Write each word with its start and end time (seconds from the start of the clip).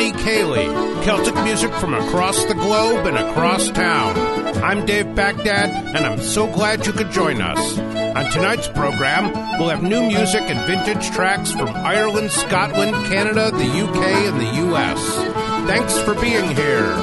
Party 0.00 0.12
Ceilidh, 0.22 1.04
Celtic 1.04 1.34
music 1.44 1.70
from 1.74 1.92
across 1.92 2.42
the 2.46 2.54
globe 2.54 3.04
and 3.04 3.18
across 3.18 3.68
town. 3.68 4.16
I'm 4.64 4.86
Dave 4.86 5.14
Baghdad, 5.14 5.94
and 5.94 6.06
I'm 6.06 6.22
so 6.22 6.50
glad 6.50 6.86
you 6.86 6.94
could 6.94 7.10
join 7.10 7.42
us. 7.42 7.78
On 7.78 8.30
tonight's 8.32 8.66
program, 8.68 9.30
we'll 9.58 9.68
have 9.68 9.82
new 9.82 10.00
music 10.00 10.40
and 10.40 10.58
vintage 10.66 11.10
tracks 11.10 11.52
from 11.52 11.68
Ireland, 11.68 12.30
Scotland, 12.30 12.92
Canada, 13.08 13.50
the 13.50 13.58
UK, 13.58 14.02
and 14.32 14.40
the 14.40 14.74
US. 14.74 15.16
Thanks 15.68 15.98
for 15.98 16.14
being 16.14 16.56
here. 16.56 16.96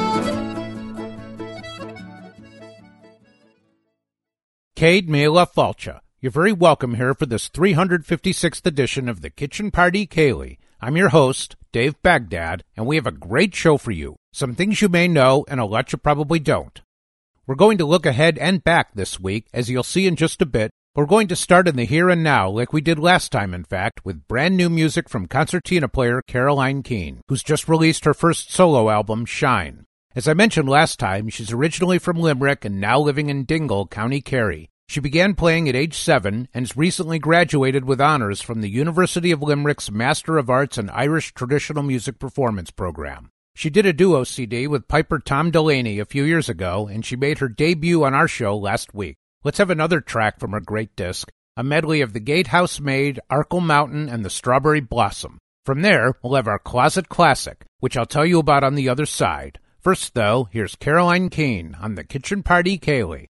Cade 4.75 5.07
Mela 5.07 5.45
Falcha. 5.45 5.99
You're 6.19 6.31
very 6.31 6.51
welcome 6.51 6.95
here 6.95 7.13
for 7.13 7.27
this 7.27 7.47
356th 7.47 8.65
edition 8.65 9.07
of 9.07 9.21
the 9.21 9.29
Kitchen 9.29 9.69
Party 9.69 10.07
Ceilidh. 10.07 10.57
I'm 10.81 10.97
your 10.97 11.09
host, 11.09 11.55
Dave 11.71 12.01
Baghdad, 12.01 12.63
and 12.75 12.85
we 12.85 12.95
have 12.95 13.07
a 13.07 13.11
great 13.11 13.55
show 13.55 13.77
for 13.77 13.91
you. 13.91 14.15
Some 14.33 14.55
things 14.55 14.81
you 14.81 14.89
may 14.89 15.07
know 15.07 15.45
and 15.47 15.59
a 15.59 15.65
lot 15.65 15.91
you 15.91 15.97
probably 15.97 16.39
don't. 16.39 16.81
We're 17.45 17.55
going 17.55 17.77
to 17.77 17.85
look 17.85 18.05
ahead 18.05 18.37
and 18.37 18.63
back 18.63 18.93
this 18.93 19.19
week, 19.19 19.47
as 19.53 19.69
you'll 19.69 19.83
see 19.83 20.05
in 20.05 20.15
just 20.15 20.41
a 20.41 20.45
bit. 20.45 20.71
We're 20.95 21.05
going 21.05 21.27
to 21.27 21.35
start 21.35 21.67
in 21.67 21.75
the 21.75 21.85
here 21.85 22.09
and 22.09 22.23
now, 22.23 22.49
like 22.49 22.73
we 22.73 22.81
did 22.81 22.97
last 22.97 23.31
time, 23.31 23.53
in 23.53 23.63
fact, 23.63 24.03
with 24.03 24.27
brand 24.27 24.57
new 24.57 24.69
music 24.69 25.07
from 25.07 25.27
concertina 25.27 25.87
player 25.87 26.21
Caroline 26.27 26.81
Keane, 26.81 27.21
who's 27.27 27.43
just 27.43 27.69
released 27.69 28.05
her 28.05 28.15
first 28.15 28.51
solo 28.51 28.89
album, 28.89 29.25
Shine. 29.25 29.85
As 30.15 30.27
I 30.27 30.33
mentioned 30.33 30.67
last 30.67 30.97
time, 30.97 31.29
she's 31.29 31.51
originally 31.51 31.99
from 31.99 32.17
Limerick 32.17 32.65
and 32.65 32.81
now 32.81 32.99
living 32.99 33.29
in 33.29 33.45
Dingle, 33.45 33.85
County 33.85 34.21
Kerry. 34.21 34.69
She 34.89 35.01
began 35.01 35.35
playing 35.35 35.67
at 35.67 35.75
age 35.75 35.97
seven 35.97 36.47
and 36.53 36.65
has 36.65 36.77
recently 36.77 37.19
graduated 37.19 37.83
with 37.83 37.99
honors 37.99 38.41
from 38.41 38.61
the 38.61 38.69
University 38.69 39.31
of 39.31 39.41
Limerick's 39.41 39.91
Master 39.91 40.37
of 40.37 40.49
Arts 40.49 40.77
in 40.77 40.89
Irish 40.89 41.33
Traditional 41.33 41.83
Music 41.83 42.19
Performance 42.19 42.71
program. 42.71 43.29
She 43.53 43.69
did 43.69 43.85
a 43.85 43.91
duo 43.91 44.23
CD 44.23 44.65
with 44.65 44.87
piper 44.87 45.19
Tom 45.19 45.51
Delaney 45.51 45.99
a 45.99 46.05
few 46.05 46.23
years 46.23 46.47
ago, 46.47 46.87
and 46.87 47.05
she 47.05 47.17
made 47.17 47.39
her 47.39 47.49
debut 47.49 48.05
on 48.05 48.13
our 48.13 48.29
show 48.29 48.55
last 48.55 48.93
week. 48.93 49.17
Let's 49.43 49.57
have 49.57 49.69
another 49.69 49.99
track 49.99 50.39
from 50.39 50.51
her 50.51 50.61
great 50.61 50.95
disc, 50.95 51.29
a 51.57 51.63
medley 51.63 51.99
of 51.99 52.13
The 52.13 52.21
Gatehouse 52.21 52.79
Maid, 52.79 53.19
Arkle 53.29 53.61
Mountain, 53.61 54.07
and 54.07 54.23
The 54.23 54.29
Strawberry 54.29 54.79
Blossom. 54.79 55.37
From 55.65 55.81
there, 55.81 56.13
we'll 56.23 56.35
have 56.35 56.47
our 56.47 56.59
closet 56.59 57.09
classic, 57.09 57.65
which 57.81 57.97
I'll 57.97 58.05
tell 58.05 58.25
you 58.25 58.39
about 58.39 58.63
on 58.63 58.75
the 58.75 58.87
other 58.87 59.05
side. 59.05 59.59
First, 59.79 60.13
though, 60.13 60.47
here's 60.51 60.75
Caroline 60.75 61.29
Keane 61.29 61.75
on 61.81 61.95
the 61.95 62.05
Kitchen 62.05 62.41
Party 62.41 62.77
Ceilidh. 62.79 63.25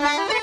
Stand 0.00 0.30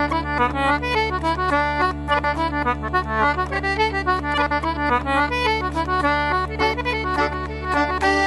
with 0.00 0.10
the 8.00 8.19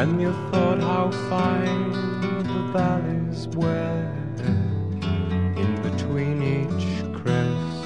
and 0.00 0.18
you 0.18 0.32
thought 0.50 0.80
how 0.80 1.10
fine 1.28 1.92
the 2.42 2.62
valleys 2.72 3.46
were 3.48 4.00
in 5.62 5.72
between 5.82 6.36
each 6.56 6.86
crest. 7.18 7.84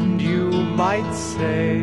And 0.00 0.22
you 0.22 0.52
might 0.52 1.12
say, 1.12 1.77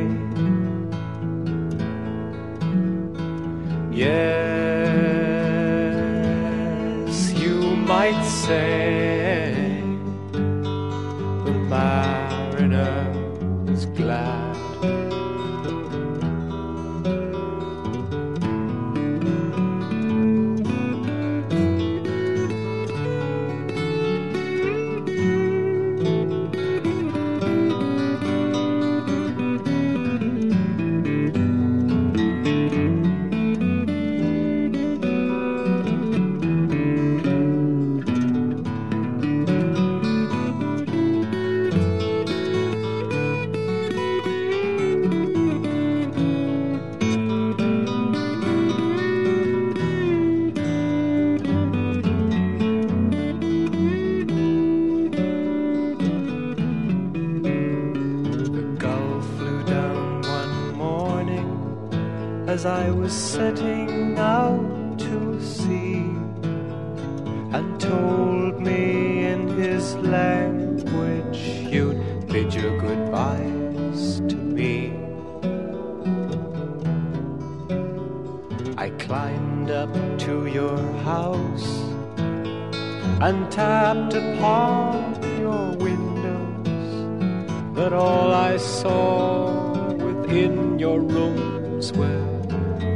within 90.26 90.80
your 90.80 91.02
rooms 91.02 91.94
were 91.94 92.26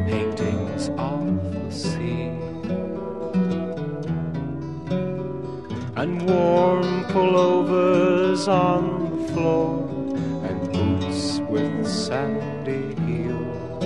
paintings 0.07 0.89
of 0.97 1.21
the 1.53 1.71
sea 1.71 2.25
and 5.95 6.27
warm 6.27 7.05
pullovers 7.11 8.47
on 8.47 8.83
the 9.11 9.31
floor 9.31 9.87
and 10.47 10.59
boots 10.73 11.39
with 11.51 11.87
sandy 11.87 12.95
heels 13.05 13.83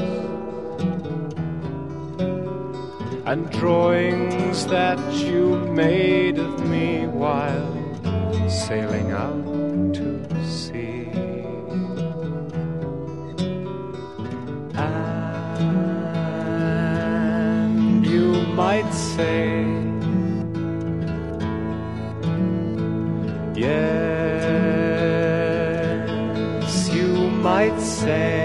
and 3.25 3.50
drawings 3.51 4.66
that 4.68 5.00
you 5.16 5.57
made 5.84 6.38
of 6.38 6.66
me 6.69 7.07
while 7.07 8.50
sailing 8.50 9.12
out 9.12 9.52
say, 19.15 19.63
Yes, 25.44 26.89
you 26.89 27.10
might 27.48 27.80
say, 27.80 28.43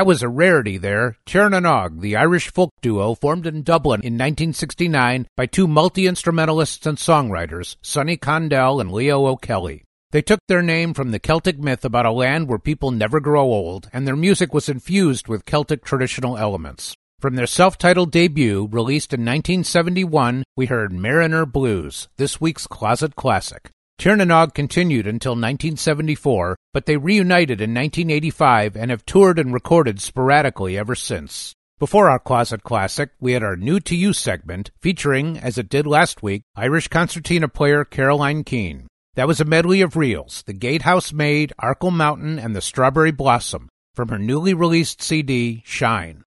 That 0.00 0.06
was 0.06 0.22
a 0.22 0.30
rarity 0.30 0.78
there. 0.78 1.18
Tirnanog, 1.26 2.00
the 2.00 2.16
Irish 2.16 2.50
folk 2.50 2.70
duo 2.80 3.14
formed 3.14 3.46
in 3.46 3.62
Dublin 3.62 4.00
in 4.00 4.14
1969 4.14 5.26
by 5.36 5.44
two 5.44 5.66
multi-instrumentalists 5.66 6.86
and 6.86 6.96
songwriters, 6.96 7.76
Sonny 7.82 8.16
Condell 8.16 8.80
and 8.80 8.90
Leo 8.90 9.26
O'Kelly. 9.26 9.84
They 10.10 10.22
took 10.22 10.40
their 10.48 10.62
name 10.62 10.94
from 10.94 11.10
the 11.10 11.18
Celtic 11.18 11.58
myth 11.58 11.84
about 11.84 12.06
a 12.06 12.12
land 12.12 12.48
where 12.48 12.58
people 12.58 12.90
never 12.90 13.20
grow 13.20 13.42
old, 13.42 13.90
and 13.92 14.08
their 14.08 14.16
music 14.16 14.54
was 14.54 14.70
infused 14.70 15.28
with 15.28 15.44
Celtic 15.44 15.84
traditional 15.84 16.38
elements. 16.38 16.94
From 17.20 17.34
their 17.36 17.46
self-titled 17.46 18.10
debut, 18.10 18.70
released 18.72 19.12
in 19.12 19.20
1971, 19.20 20.44
we 20.56 20.64
heard 20.64 20.94
Mariner 20.94 21.44
Blues, 21.44 22.08
this 22.16 22.40
week's 22.40 22.66
closet 22.66 23.16
classic. 23.16 23.68
Tirnanog 24.00 24.54
continued 24.54 25.06
until 25.06 25.32
1974, 25.32 26.56
but 26.72 26.86
they 26.86 26.96
reunited 26.96 27.60
in 27.60 27.74
1985 27.74 28.74
and 28.74 28.90
have 28.90 29.04
toured 29.04 29.38
and 29.38 29.52
recorded 29.52 30.00
sporadically 30.00 30.78
ever 30.78 30.94
since. 30.94 31.52
Before 31.78 32.08
our 32.08 32.18
Closet 32.18 32.62
Classic, 32.62 33.10
we 33.20 33.32
had 33.32 33.42
our 33.42 33.56
New 33.56 33.78
to 33.80 33.94
You 33.94 34.14
segment 34.14 34.70
featuring, 34.80 35.36
as 35.36 35.58
it 35.58 35.68
did 35.68 35.86
last 35.86 36.22
week, 36.22 36.44
Irish 36.56 36.88
concertina 36.88 37.46
player 37.48 37.84
Caroline 37.84 38.42
Keane. 38.42 38.86
That 39.16 39.28
was 39.28 39.38
a 39.38 39.44
medley 39.44 39.82
of 39.82 39.96
reels, 39.96 40.44
The 40.46 40.54
Gatehouse 40.54 41.12
Maid, 41.12 41.52
Arkle 41.62 41.92
Mountain, 41.92 42.38
and 42.38 42.56
The 42.56 42.62
Strawberry 42.62 43.12
Blossom, 43.12 43.68
from 43.94 44.08
her 44.08 44.18
newly 44.18 44.54
released 44.54 45.02
CD, 45.02 45.62
Shine. 45.66 46.24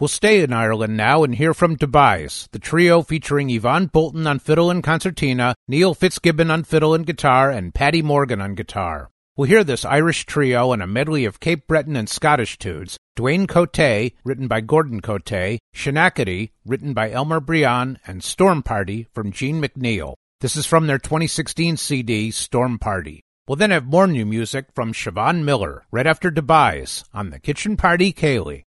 We'll 0.00 0.06
stay 0.06 0.42
in 0.42 0.52
Ireland 0.52 0.96
now 0.96 1.24
and 1.24 1.34
hear 1.34 1.52
from 1.52 1.74
Tobias, 1.74 2.48
the 2.52 2.60
trio 2.60 3.02
featuring 3.02 3.50
Yvonne 3.50 3.86
Bolton 3.86 4.28
on 4.28 4.38
fiddle 4.38 4.70
and 4.70 4.80
concertina, 4.80 5.56
Neil 5.66 5.92
Fitzgibbon 5.92 6.52
on 6.52 6.62
fiddle 6.62 6.94
and 6.94 7.04
guitar, 7.04 7.50
and 7.50 7.74
Paddy 7.74 8.00
Morgan 8.00 8.40
on 8.40 8.54
guitar. 8.54 9.10
We'll 9.36 9.48
hear 9.48 9.64
this 9.64 9.84
Irish 9.84 10.24
trio 10.24 10.72
in 10.72 10.80
a 10.80 10.86
medley 10.86 11.24
of 11.24 11.40
Cape 11.40 11.66
Breton 11.66 11.96
and 11.96 12.08
Scottish 12.08 12.58
tunes, 12.58 12.96
Dwayne 13.18 13.48
Cote, 13.48 14.12
written 14.22 14.46
by 14.46 14.60
Gordon 14.60 15.00
Cote, 15.00 15.58
Shenanigans, 15.74 16.50
written 16.64 16.94
by 16.94 17.10
Elmer 17.10 17.40
Briand, 17.40 17.98
and 18.06 18.22
Storm 18.22 18.62
Party 18.62 19.08
from 19.12 19.32
Gene 19.32 19.60
McNeil. 19.60 20.14
This 20.40 20.54
is 20.54 20.64
from 20.64 20.86
their 20.86 20.98
2016 20.98 21.76
CD, 21.76 22.30
Storm 22.30 22.78
Party. 22.78 23.24
We'll 23.48 23.56
then 23.56 23.72
have 23.72 23.86
more 23.86 24.06
new 24.06 24.26
music 24.26 24.66
from 24.76 24.92
Siobhan 24.92 25.42
Miller 25.42 25.82
right 25.90 26.06
after 26.06 26.30
Dubai's 26.30 27.02
on 27.12 27.30
the 27.30 27.40
Kitchen 27.40 27.76
Party 27.76 28.12
Ceilidh. 28.12 28.62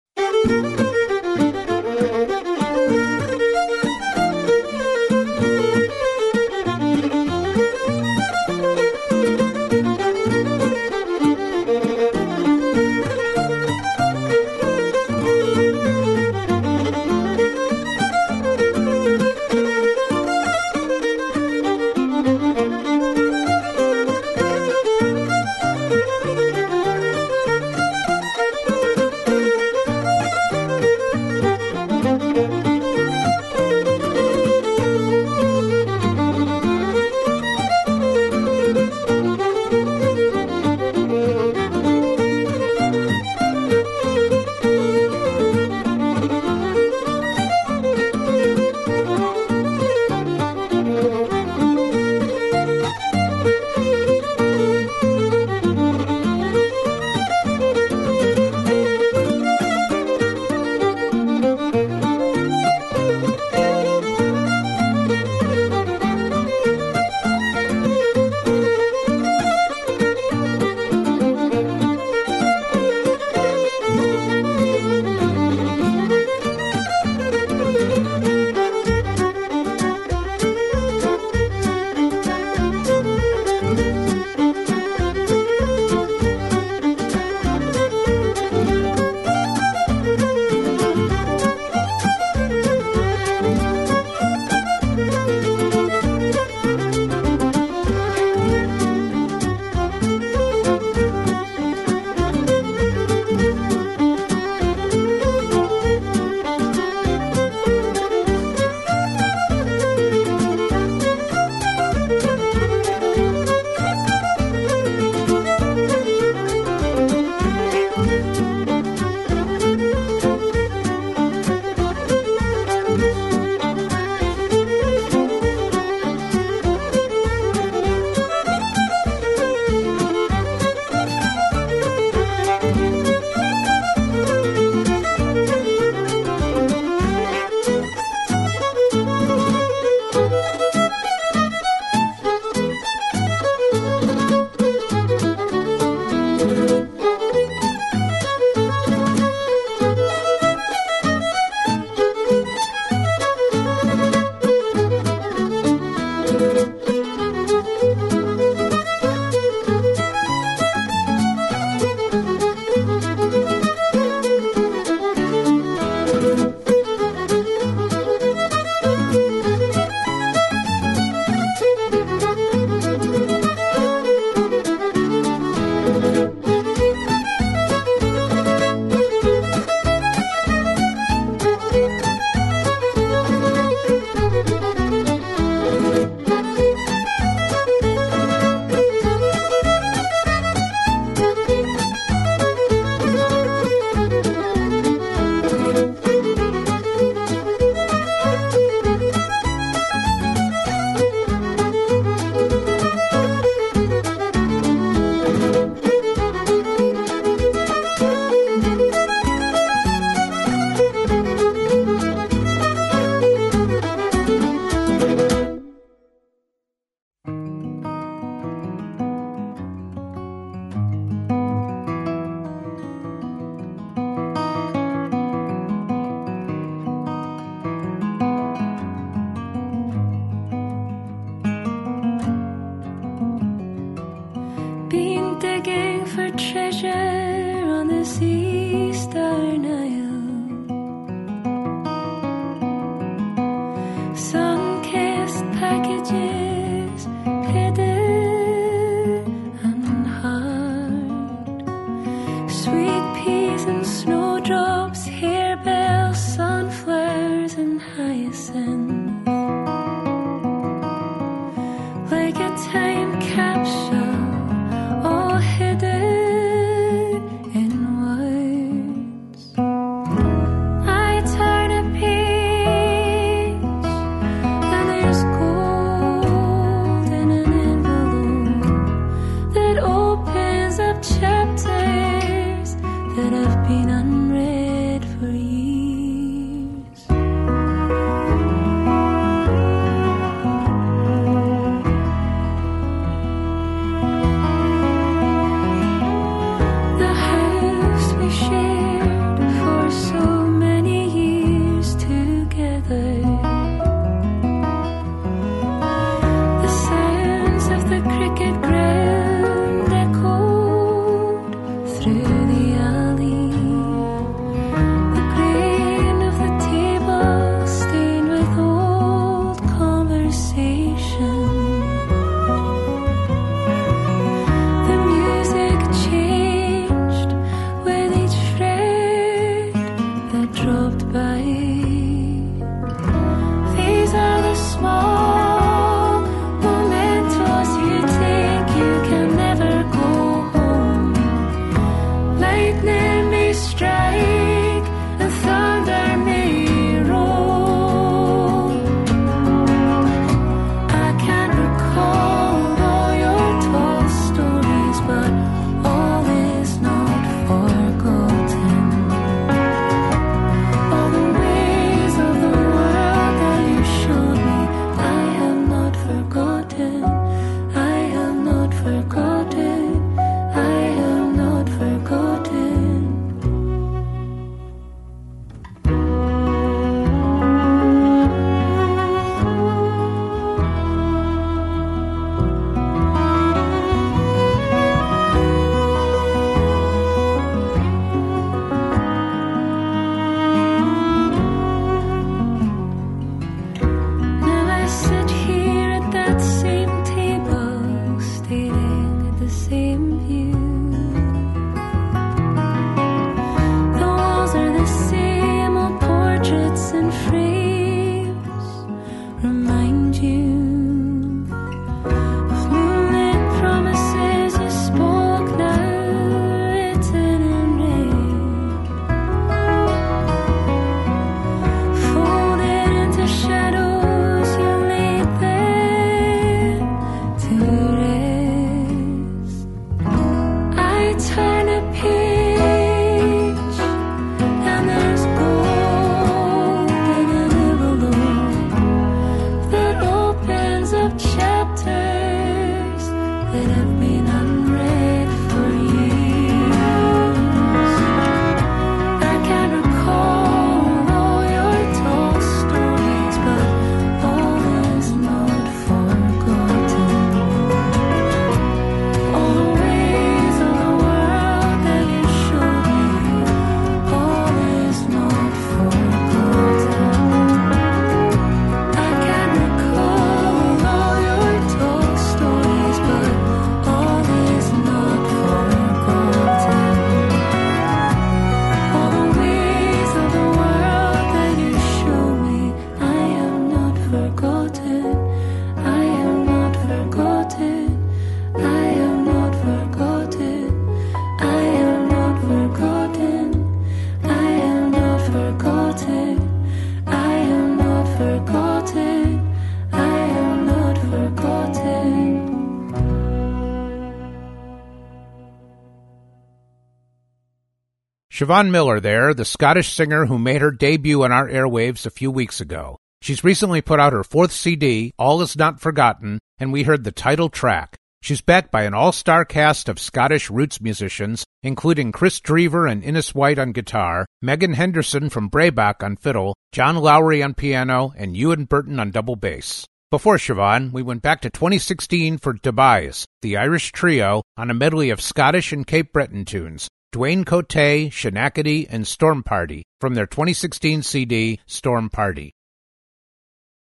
Siobhan 508.39 508.71
Miller 508.71 509.01
there, 509.01 509.33
the 509.33 509.43
Scottish 509.43 509.91
singer 509.91 510.25
who 510.25 510.39
made 510.39 510.61
her 510.61 510.71
debut 510.71 511.25
on 511.25 511.31
our 511.33 511.49
airwaves 511.49 512.05
a 512.05 512.09
few 512.09 512.31
weeks 512.31 512.61
ago. 512.61 512.95
She's 513.21 513.43
recently 513.43 513.81
put 513.81 513.99
out 513.99 514.13
her 514.13 514.23
fourth 514.23 514.53
CD, 514.53 515.11
All 515.19 515.41
Is 515.41 515.57
Not 515.57 515.81
Forgotten, 515.81 516.39
and 516.57 516.71
we 516.71 516.83
heard 516.83 517.03
the 517.03 517.11
title 517.11 517.49
track. 517.49 517.97
She's 518.21 518.39
backed 518.39 518.71
by 518.71 518.83
an 518.83 518.93
all-star 518.93 519.43
cast 519.43 519.89
of 519.89 519.99
Scottish 519.99 520.49
roots 520.49 520.79
musicians, 520.79 521.43
including 521.63 522.13
Chris 522.13 522.39
Drever 522.39 522.89
and 522.89 523.03
Innes 523.03 523.35
White 523.35 523.59
on 523.59 523.73
guitar, 523.73 524.25
Megan 524.41 524.75
Henderson 524.75 525.29
from 525.29 525.49
Breabach 525.49 526.01
on 526.01 526.15
fiddle, 526.15 526.55
John 526.71 526.95
Lowry 526.95 527.43
on 527.43 527.55
piano, 527.55 528.13
and 528.15 528.37
Euan 528.37 528.69
Burton 528.69 529.01
on 529.01 529.11
double 529.11 529.35
bass. 529.35 529.85
Before 530.11 530.37
Siobhan, 530.37 530.93
we 530.93 531.03
went 531.03 531.21
back 531.21 531.41
to 531.41 531.49
2016 531.49 532.37
for 532.37 532.53
Dubois, 532.53 533.25
the 533.41 533.57
Irish 533.57 533.91
trio, 533.91 534.43
on 534.55 534.71
a 534.71 534.73
medley 534.73 535.09
of 535.09 535.19
Scottish 535.19 535.73
and 535.73 535.85
Cape 535.85 536.13
Breton 536.13 536.45
tunes, 536.45 536.87
Dwayne 537.11 537.43
Cote, 537.43 538.11
Shenacity, 538.11 538.85
and 538.87 539.07
Storm 539.07 539.41
Party, 539.41 539.83
from 539.99 540.13
their 540.13 540.27
2016 540.27 541.01
CD, 541.01 541.59
Storm 541.65 542.07
Party. 542.07 542.53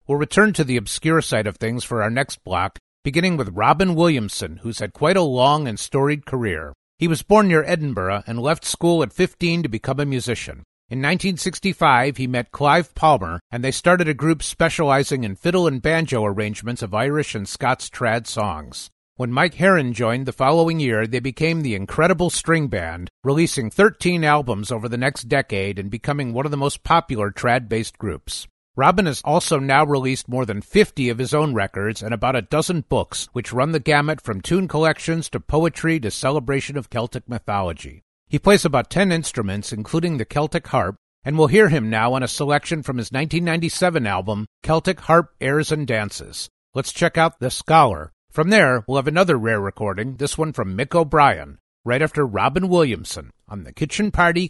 We'll 0.07 0.19
return 0.19 0.53
to 0.53 0.63
the 0.63 0.77
obscure 0.77 1.21
side 1.21 1.49
of 1.49 1.57
things 1.57 1.83
for 1.83 2.05
our 2.05 2.11
next 2.11 2.45
block, 2.45 2.79
beginning 3.03 3.37
with 3.37 3.49
Robin 3.49 3.97
Williamson, 3.97 4.59
who's 4.59 4.79
had 4.79 4.93
quite 4.93 5.17
a 5.17 5.23
long 5.23 5.67
and 5.67 5.77
storied 5.77 6.25
career. 6.25 6.73
He 6.99 7.09
was 7.09 7.25
born 7.25 7.49
near 7.49 7.65
Edinburgh 7.65 8.23
and 8.29 8.39
left 8.39 8.65
school 8.65 9.03
at 9.03 9.13
15 9.13 9.65
to 9.65 9.69
become 9.69 9.99
a 9.99 10.07
musician. 10.07 10.63
In 10.89 11.01
1965, 11.01 12.19
he 12.19 12.29
met 12.29 12.53
Clive 12.53 12.95
Palmer, 12.95 13.41
and 13.51 13.65
they 13.65 13.73
started 13.73 14.07
a 14.07 14.15
group 14.15 14.41
specializing 14.41 15.25
in 15.25 15.35
fiddle 15.35 15.67
and 15.67 15.83
banjo 15.83 16.25
arrangements 16.25 16.81
of 16.81 16.95
Irish 16.95 17.35
and 17.35 17.49
Scots 17.49 17.91
trad 17.91 18.29
songs. 18.29 18.89
When 19.19 19.33
Mike 19.33 19.55
Heron 19.55 19.95
joined 19.95 20.27
the 20.27 20.33
following 20.33 20.79
year, 20.79 21.07
they 21.07 21.21
became 21.21 21.63
the 21.63 21.75
Incredible 21.75 22.29
String 22.29 22.69
Band, 22.69 23.09
releasing 23.25 23.71
13 23.71 24.23
albums 24.25 24.71
over 24.71 24.91
the 24.91 24.99
next 24.99 25.23
decade 25.23 25.79
and 25.79 25.91
becoming 25.91 26.35
one 26.35 26.45
of 26.45 26.51
the 26.51 26.59
most 26.59 26.85
popular 26.85 27.31
trad 27.31 27.67
based 27.67 27.97
groups. 27.97 28.47
Robin 28.77 29.07
has 29.07 29.23
also 29.25 29.59
now 29.59 29.87
released 29.87 30.29
more 30.29 30.45
than 30.45 30.61
50 30.61 31.09
of 31.09 31.17
his 31.17 31.33
own 31.33 31.55
records 31.55 32.03
and 32.03 32.13
about 32.13 32.37
a 32.37 32.43
dozen 32.43 32.83
books, 32.83 33.31
which 33.33 33.55
run 33.55 33.73
the 33.73 33.81
gamut 33.81 34.21
from 34.21 34.43
tune 34.43 34.69
collections 34.69 35.31
to 35.31 35.41
poetry 35.41 35.99
to 35.99 36.11
celebration 36.11 36.77
of 36.77 36.91
Celtic 36.91 37.27
mythology. 37.27 38.03
He 38.29 38.39
plays 38.39 38.67
about 38.67 38.91
10 38.91 39.13
instruments, 39.13 39.73
including 39.73 40.19
the 40.19 40.27
Celtic 40.27 40.67
harp, 40.67 40.97
and 41.25 41.39
we'll 41.39 41.47
hear 41.47 41.71
him 41.71 41.89
now 41.89 42.13
on 42.13 42.23
a 42.23 42.29
selection 42.29 42.83
from 42.83 42.99
his 42.99 43.11
1997 43.11 44.07
album, 44.07 44.45
Celtic 44.63 45.01
Harp 45.01 45.35
Airs 45.41 45.73
and 45.73 45.87
Dances. 45.87 46.51
Let's 46.75 46.93
check 46.93 47.17
out 47.17 47.41
The 47.41 47.51
Scholar. 47.51 48.13
From 48.37 48.51
there, 48.51 48.85
we'll 48.87 48.99
have 48.99 49.09
another 49.09 49.39
rare 49.39 49.59
recording, 49.59 50.17
this 50.17 50.37
one 50.37 50.53
from 50.53 50.77
Mick 50.77 50.95
O'Brien, 50.95 51.57
right 51.87 52.03
after 52.03 52.27
Robin 52.27 52.69
Williamson 52.69 53.31
on 53.49 53.65
the 53.65 53.73
Kitchen 53.73 54.11
Party 54.11 54.47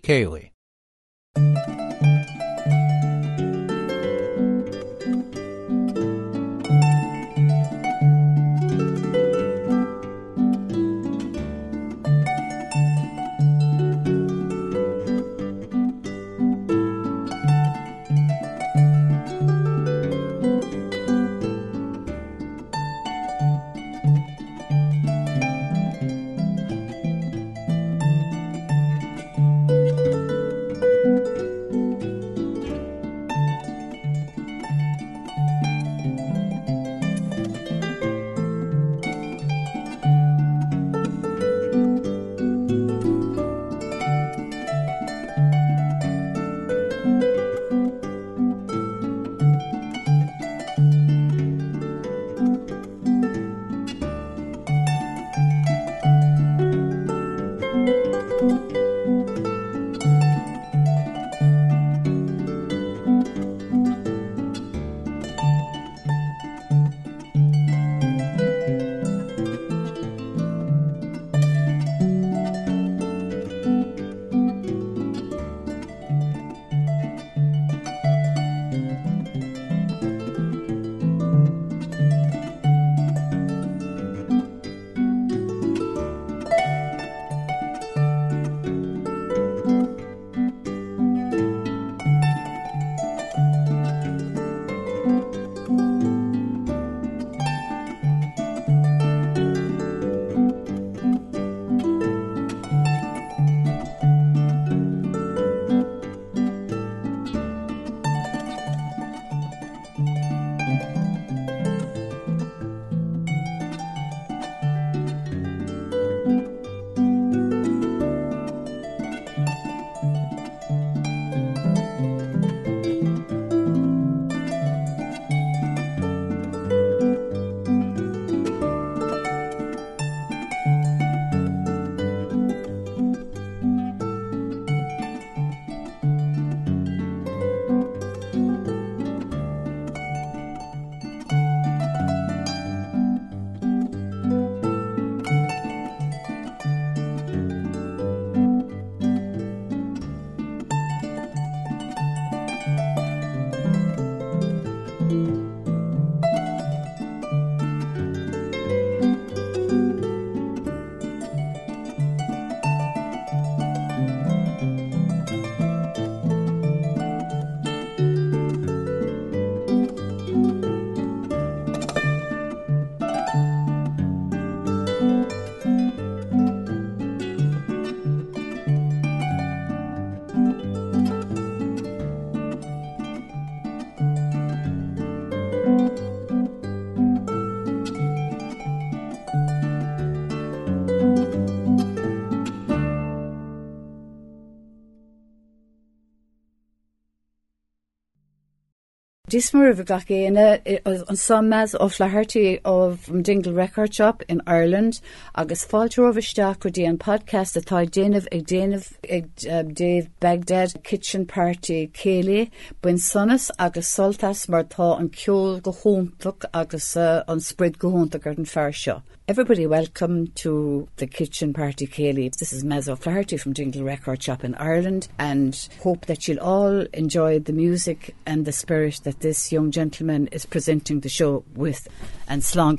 Ceilidh. 199.36 199.42
Dismar 199.42 199.68
of 199.68 199.84
Gachéine 199.84 200.60
an 200.86 201.16
sammes 201.16 201.74
ó 201.74 201.88
flahartaí 201.88 202.60
of 202.86 203.22
Dingle 203.22 203.52
Record 203.52 203.92
Shop 203.92 204.22
in 204.28 204.40
Ireland 204.46 205.00
agus 205.34 205.64
fáiltar 205.70 206.04
oversteach 206.08 206.60
go 206.60 206.70
dtí 206.70 206.84
an 206.88 206.98
podcast 207.04 207.58
atá 207.60 207.80
déanamh 207.96 208.28
ag 208.36 208.46
déanamh 208.52 208.86
ag 209.18 209.26
um, 209.56 209.74
Dave 209.80 210.08
Baghdad 210.20 210.76
Kitchen 210.84 211.26
Party 211.26 211.80
célé 211.88 212.50
buin 212.82 213.02
sonnas 213.08 213.50
agus 213.58 213.90
soltas 213.96 214.48
mar 214.48 214.62
tá 214.76 214.92
an 215.00 215.10
ceol 215.10 215.60
go 215.60 215.74
hóntaach 215.82 216.48
agus 216.62 216.96
uh, 216.96 217.24
an 217.26 217.40
spread 217.40 217.78
go 217.78 217.90
hónta 217.90 218.22
gur 218.22 218.36
an 218.38 218.44
fear 218.54 218.70
seo. 218.70 219.02
Everybody 219.28 219.66
welcome 219.66 220.28
to 220.44 220.86
the 220.98 221.06
Kitchen 221.08 221.52
Party 221.52 221.88
Ceilidh. 221.88 222.36
This 222.36 222.52
is 222.52 222.62
Mezzo 222.62 222.94
Flaherty 222.94 223.36
from 223.36 223.54
Dingle 223.54 223.82
Record 223.82 224.22
Shop 224.22 224.44
in 224.44 224.54
Ireland 224.54 225.08
and 225.18 225.68
hope 225.82 226.06
that 226.06 226.28
you'll 226.28 226.38
all 226.38 226.82
enjoy 226.92 227.40
the 227.40 227.52
music 227.52 228.14
and 228.24 228.44
the 228.44 228.52
spirit 228.52 229.00
that 229.02 229.18
this 229.18 229.50
young 229.50 229.72
gentleman 229.72 230.28
is 230.28 230.46
presenting 230.46 231.00
the 231.00 231.08
show 231.08 231.42
with 231.56 231.88
and 232.28 232.42
slán 232.42 232.75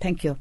Thank 0.00 0.24
you. 0.24 0.36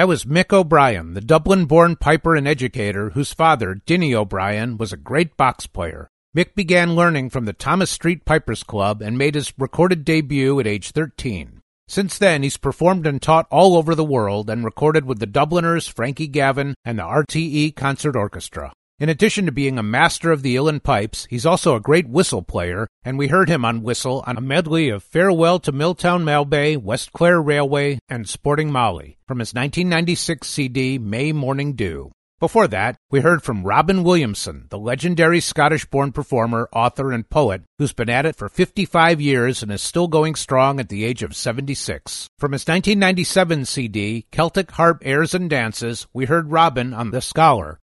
That 0.00 0.08
was 0.08 0.24
Mick 0.24 0.50
O'Brien, 0.50 1.12
the 1.12 1.20
Dublin 1.20 1.66
born 1.66 1.94
piper 1.94 2.34
and 2.34 2.48
educator 2.48 3.10
whose 3.10 3.34
father, 3.34 3.82
Dinny 3.84 4.14
O'Brien, 4.14 4.78
was 4.78 4.94
a 4.94 4.96
great 4.96 5.36
box 5.36 5.66
player. 5.66 6.08
Mick 6.34 6.54
began 6.54 6.96
learning 6.96 7.28
from 7.28 7.44
the 7.44 7.52
Thomas 7.52 7.90
Street 7.90 8.24
Pipers 8.24 8.62
Club 8.62 9.02
and 9.02 9.18
made 9.18 9.34
his 9.34 9.52
recorded 9.58 10.06
debut 10.06 10.58
at 10.58 10.66
age 10.66 10.92
13. 10.92 11.60
Since 11.86 12.16
then, 12.16 12.42
he's 12.42 12.56
performed 12.56 13.06
and 13.06 13.20
taught 13.20 13.46
all 13.50 13.76
over 13.76 13.94
the 13.94 14.02
world 14.02 14.48
and 14.48 14.64
recorded 14.64 15.04
with 15.04 15.18
the 15.18 15.26
Dubliners, 15.26 15.86
Frankie 15.86 16.28
Gavin, 16.28 16.76
and 16.82 16.98
the 16.98 17.02
RTE 17.02 17.76
Concert 17.76 18.16
Orchestra. 18.16 18.72
In 19.00 19.08
addition 19.08 19.46
to 19.46 19.52
being 19.52 19.78
a 19.78 19.82
master 19.82 20.30
of 20.30 20.42
the 20.42 20.54
uilleann 20.56 20.82
pipes, 20.82 21.26
he's 21.30 21.46
also 21.46 21.74
a 21.74 21.80
great 21.80 22.06
whistle 22.06 22.42
player, 22.42 22.86
and 23.02 23.16
we 23.16 23.28
heard 23.28 23.48
him 23.48 23.64
on 23.64 23.82
whistle 23.82 24.22
on 24.26 24.36
a 24.36 24.42
medley 24.42 24.90
of 24.90 25.02
Farewell 25.02 25.58
to 25.60 25.72
Miltown 25.72 26.22
Malbay, 26.22 26.76
West 26.76 27.14
Clare 27.14 27.40
Railway, 27.40 27.98
and 28.10 28.28
Sporting 28.28 28.70
Molly 28.70 29.16
from 29.26 29.38
his 29.38 29.54
1996 29.54 30.46
CD 30.46 30.98
May 30.98 31.32
Morning 31.32 31.72
Dew. 31.72 32.12
Before 32.40 32.68
that, 32.68 32.96
we 33.10 33.20
heard 33.20 33.42
from 33.42 33.64
Robin 33.64 34.04
Williamson, 34.04 34.66
the 34.68 34.78
legendary 34.78 35.40
Scottish 35.40 35.86
born 35.86 36.12
performer, 36.12 36.68
author, 36.70 37.10
and 37.10 37.28
poet 37.28 37.62
who's 37.78 37.94
been 37.94 38.10
at 38.10 38.26
it 38.26 38.36
for 38.36 38.50
55 38.50 39.18
years 39.18 39.62
and 39.62 39.72
is 39.72 39.80
still 39.80 40.08
going 40.08 40.34
strong 40.34 40.78
at 40.78 40.90
the 40.90 41.06
age 41.06 41.22
of 41.22 41.34
76. 41.34 42.28
From 42.38 42.52
his 42.52 42.66
1997 42.66 43.64
CD, 43.64 44.26
Celtic 44.30 44.72
Harp 44.72 45.00
Airs 45.06 45.32
and 45.32 45.48
Dances, 45.48 46.06
we 46.12 46.26
heard 46.26 46.52
Robin 46.52 46.92
on 46.92 47.12
The 47.12 47.22
Scholar. 47.22 47.79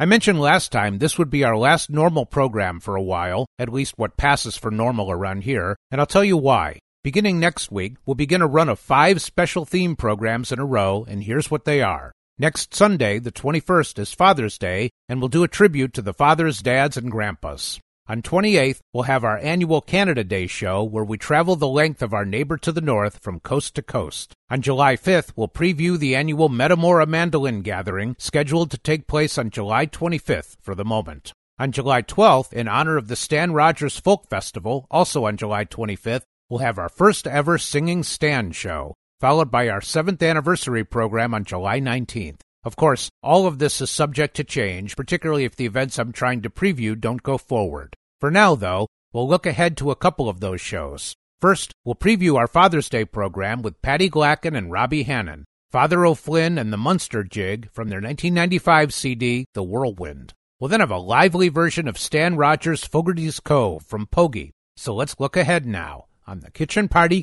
I 0.00 0.06
mentioned 0.06 0.38
last 0.38 0.70
time 0.70 0.98
this 0.98 1.18
would 1.18 1.28
be 1.28 1.42
our 1.42 1.56
last 1.56 1.90
normal 1.90 2.24
program 2.24 2.78
for 2.78 2.94
a 2.94 3.02
while, 3.02 3.46
at 3.58 3.72
least 3.72 3.94
what 3.96 4.16
passes 4.16 4.56
for 4.56 4.70
normal 4.70 5.10
around 5.10 5.42
here, 5.42 5.74
and 5.90 6.00
I'll 6.00 6.06
tell 6.06 6.22
you 6.22 6.36
why. 6.36 6.78
Beginning 7.02 7.40
next 7.40 7.72
week, 7.72 7.96
we'll 8.06 8.14
begin 8.14 8.40
a 8.40 8.46
run 8.46 8.68
of 8.68 8.78
five 8.78 9.20
special 9.20 9.64
theme 9.64 9.96
programs 9.96 10.52
in 10.52 10.60
a 10.60 10.64
row, 10.64 11.04
and 11.08 11.24
here's 11.24 11.50
what 11.50 11.64
they 11.64 11.82
are. 11.82 12.12
Next 12.38 12.76
Sunday, 12.76 13.18
the 13.18 13.32
21st, 13.32 13.98
is 13.98 14.12
Father's 14.12 14.56
Day, 14.56 14.90
and 15.08 15.20
we'll 15.20 15.28
do 15.30 15.42
a 15.42 15.48
tribute 15.48 15.94
to 15.94 16.02
the 16.02 16.14
fathers, 16.14 16.62
dads, 16.62 16.96
and 16.96 17.10
grandpas. 17.10 17.80
On 18.10 18.22
28th, 18.22 18.80
we'll 18.94 19.02
have 19.02 19.22
our 19.22 19.36
annual 19.36 19.82
Canada 19.82 20.24
Day 20.24 20.46
show 20.46 20.82
where 20.82 21.04
we 21.04 21.18
travel 21.18 21.56
the 21.56 21.68
length 21.68 22.00
of 22.00 22.14
our 22.14 22.24
neighbor 22.24 22.56
to 22.56 22.72
the 22.72 22.80
north 22.80 23.18
from 23.18 23.38
coast 23.38 23.74
to 23.74 23.82
coast. 23.82 24.32
On 24.48 24.62
July 24.62 24.96
5th, 24.96 25.32
we'll 25.36 25.46
preview 25.46 25.98
the 25.98 26.16
annual 26.16 26.48
Metamora 26.48 27.04
Mandolin 27.04 27.60
Gathering 27.60 28.16
scheduled 28.18 28.70
to 28.70 28.78
take 28.78 29.06
place 29.06 29.36
on 29.36 29.50
July 29.50 29.84
25th 29.84 30.56
for 30.62 30.74
the 30.74 30.86
moment. 30.86 31.32
On 31.58 31.70
July 31.70 32.00
12th, 32.00 32.50
in 32.54 32.66
honor 32.66 32.96
of 32.96 33.08
the 33.08 33.16
Stan 33.16 33.52
Rogers 33.52 34.00
Folk 34.00 34.26
Festival, 34.30 34.86
also 34.90 35.26
on 35.26 35.36
July 35.36 35.66
25th, 35.66 36.22
we'll 36.48 36.60
have 36.60 36.78
our 36.78 36.88
first 36.88 37.26
ever 37.26 37.58
Singing 37.58 38.02
Stan 38.02 38.52
show 38.52 38.94
followed 39.20 39.50
by 39.50 39.68
our 39.68 39.80
seventh 39.80 40.22
anniversary 40.22 40.84
program 40.84 41.34
on 41.34 41.44
July 41.44 41.80
19th. 41.80 42.40
Of 42.68 42.76
course, 42.76 43.08
all 43.22 43.46
of 43.46 43.58
this 43.58 43.80
is 43.80 43.88
subject 43.88 44.36
to 44.36 44.44
change, 44.44 44.94
particularly 44.94 45.44
if 45.44 45.56
the 45.56 45.64
events 45.64 45.98
I'm 45.98 46.12
trying 46.12 46.42
to 46.42 46.50
preview 46.50 47.00
don't 47.00 47.22
go 47.22 47.38
forward. 47.38 47.96
For 48.20 48.30
now, 48.30 48.56
though, 48.56 48.88
we'll 49.10 49.26
look 49.26 49.46
ahead 49.46 49.74
to 49.78 49.90
a 49.90 49.96
couple 49.96 50.28
of 50.28 50.40
those 50.40 50.60
shows. 50.60 51.14
First, 51.40 51.72
we'll 51.82 51.94
preview 51.94 52.36
our 52.36 52.46
Father's 52.46 52.90
Day 52.90 53.06
program 53.06 53.62
with 53.62 53.80
Paddy 53.80 54.10
Glackin 54.10 54.54
and 54.54 54.70
Robbie 54.70 55.04
Hannan, 55.04 55.46
Father 55.70 56.04
O'Flynn 56.04 56.58
and 56.58 56.70
the 56.70 56.76
Munster 56.76 57.24
Jig 57.24 57.70
from 57.72 57.88
their 57.88 58.02
1995 58.02 58.92
CD, 58.92 59.46
The 59.54 59.62
Whirlwind. 59.62 60.34
We'll 60.60 60.68
then 60.68 60.80
have 60.80 60.90
a 60.90 60.98
lively 60.98 61.48
version 61.48 61.88
of 61.88 61.96
Stan 61.96 62.36
Rogers' 62.36 62.84
Fogarty's 62.84 63.40
Cove 63.40 63.82
from 63.82 64.06
Pogie. 64.06 64.50
So 64.76 64.94
let's 64.94 65.18
look 65.18 65.38
ahead 65.38 65.64
now 65.64 66.04
on 66.26 66.40
the 66.40 66.50
Kitchen 66.50 66.88
Party 66.88 67.22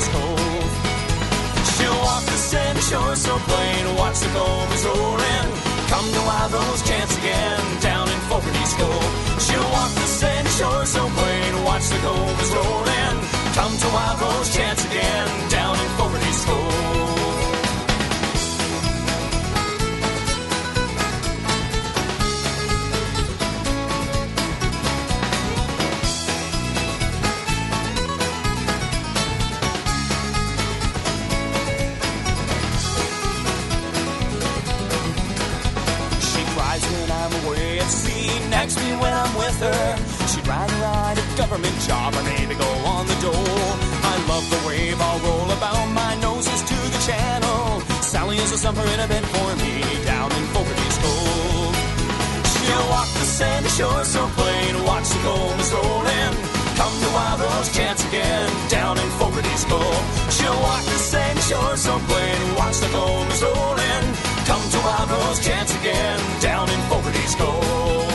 so 3.15 3.37
plain, 3.47 3.95
watch 3.95 4.19
the 4.19 4.27
combers 4.27 4.85
rolling. 4.85 5.49
Come 5.87 6.07
to 6.11 6.21
Wild 6.27 6.51
Chance 6.83 7.17
again 7.17 7.81
down 7.81 8.09
in 8.09 8.19
Fogarty's 8.27 8.73
Cove. 8.73 9.41
She'll 9.41 9.69
walk 9.71 9.91
the 9.91 10.07
sandy 10.19 10.49
shore 10.51 10.85
so 10.85 11.07
plain, 11.07 11.63
watch 11.63 11.87
the 11.87 11.97
combs 11.99 12.51
roll 12.51 12.83
in. 13.03 13.15
Come 13.55 13.77
to 13.77 13.87
Rose 14.21 14.53
Chance 14.55 14.85
again 14.85 15.50
me 38.77 38.91
when 39.01 39.13
I'm 39.13 39.33
with 39.35 39.57
her. 39.59 39.85
She'd 40.31 40.47
rather 40.47 40.77
ride 40.79 41.17
a 41.17 41.25
government 41.37 41.77
job 41.81 42.13
or 42.15 42.23
maybe 42.23 42.55
go 42.55 42.71
on 42.93 43.07
the 43.07 43.17
dole. 43.19 43.71
I 44.11 44.15
love 44.27 44.45
the 44.49 44.61
wave 44.67 44.99
I'll 44.99 45.19
roll 45.19 45.49
about, 45.51 45.87
my 45.91 46.15
nose 46.21 46.47
is 46.47 46.61
to 46.61 46.77
the 46.93 47.01
channel. 47.07 47.81
Sally 48.01 48.37
is 48.37 48.51
a 48.51 48.57
summer 48.57 48.85
in 48.93 48.99
a 48.99 49.07
bed 49.07 49.25
for 49.25 49.49
me 49.63 49.81
down 50.05 50.31
in 50.31 50.43
Fogarty's 50.53 50.97
Cove. 51.03 51.75
She'll 52.53 52.87
walk 52.93 53.09
the 53.19 53.27
sandy 53.27 53.69
shore 53.69 54.03
so 54.03 54.27
plain, 54.37 54.83
watch 54.85 55.07
the 55.09 55.19
combs 55.25 55.71
roll 55.73 56.05
in. 56.05 56.31
Come 56.79 56.95
to 57.01 57.09
Wild 57.13 57.39
Rose 57.41 57.71
Chance 57.75 58.05
again, 58.07 58.49
down 58.69 58.97
in 58.97 59.09
Fogarty's 59.19 59.65
Cove. 59.65 60.05
She'll 60.31 60.59
walk 60.61 60.83
the 60.85 61.01
sandy 61.11 61.41
shore 61.41 61.75
so 61.77 61.99
plain, 62.07 62.55
watch 62.55 62.77
the 62.79 62.89
combs 62.89 63.41
roll 63.43 63.77
in. 63.91 64.03
Come 64.45 64.63
to 64.73 64.79
Wild 64.79 65.09
Rose 65.11 65.39
Chance 65.45 65.75
again, 65.79 66.19
down 66.41 66.69
in 66.69 66.79
Fogarty's 66.89 67.35
Cove. 67.35 68.10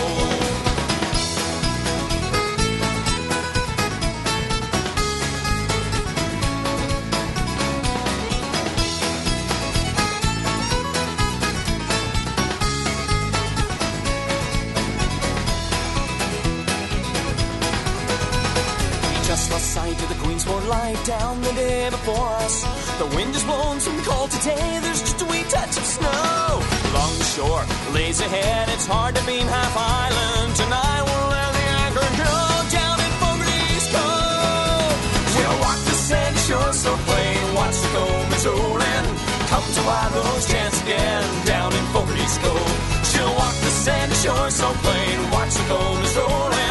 Light 20.66 20.98
down 21.04 21.40
the 21.42 21.52
day 21.52 21.88
before 21.90 22.28
us. 22.42 22.64
The 22.98 23.06
wind 23.16 23.34
is 23.34 23.44
blowing 23.44 23.80
some 23.80 23.98
cold 24.02 24.30
today, 24.30 24.78
there's 24.82 25.00
just 25.00 25.22
a 25.22 25.26
wee 25.26 25.44
touch 25.48 25.76
of 25.76 25.84
snow. 25.84 26.60
Along 26.90 27.12
the 27.18 27.28
shore, 27.36 27.64
lays 27.94 28.20
ahead, 28.20 28.68
it's 28.70 28.86
hard 28.86 29.14
to 29.16 29.24
beam 29.26 29.46
half 29.46 29.74
island. 29.76 30.56
Tonight 30.56 31.02
we'll 31.06 31.28
let 31.30 31.52
the 31.58 31.66
anchor 31.86 32.10
go 32.18 32.36
down 32.74 32.96
in 32.98 33.12
Fogarty's 33.22 33.86
Cove. 33.94 34.96
We'll 35.36 35.58
walk 35.62 35.80
the 35.86 35.96
sandy 36.08 36.40
shore 36.48 36.72
so 36.72 36.92
plain, 37.06 37.42
watch 37.54 37.76
the 37.82 37.90
combs 37.94 38.46
roll 38.46 38.80
in. 38.94 39.04
Come 39.46 39.66
to 39.76 39.82
Wild 39.86 40.12
Rose 40.18 40.46
Chance 40.50 40.82
again, 40.82 41.24
down 41.46 41.70
in 41.72 41.84
Fogarty's 41.94 42.38
Cove. 42.38 42.74
She'll 43.06 43.34
walk 43.38 43.54
the 43.62 43.70
sandy 43.70 44.16
shore 44.16 44.50
so 44.50 44.68
plain, 44.82 45.30
watch 45.30 45.54
the 45.54 45.64
combs 45.70 46.16
roll 46.16 46.52
in. 46.52 46.65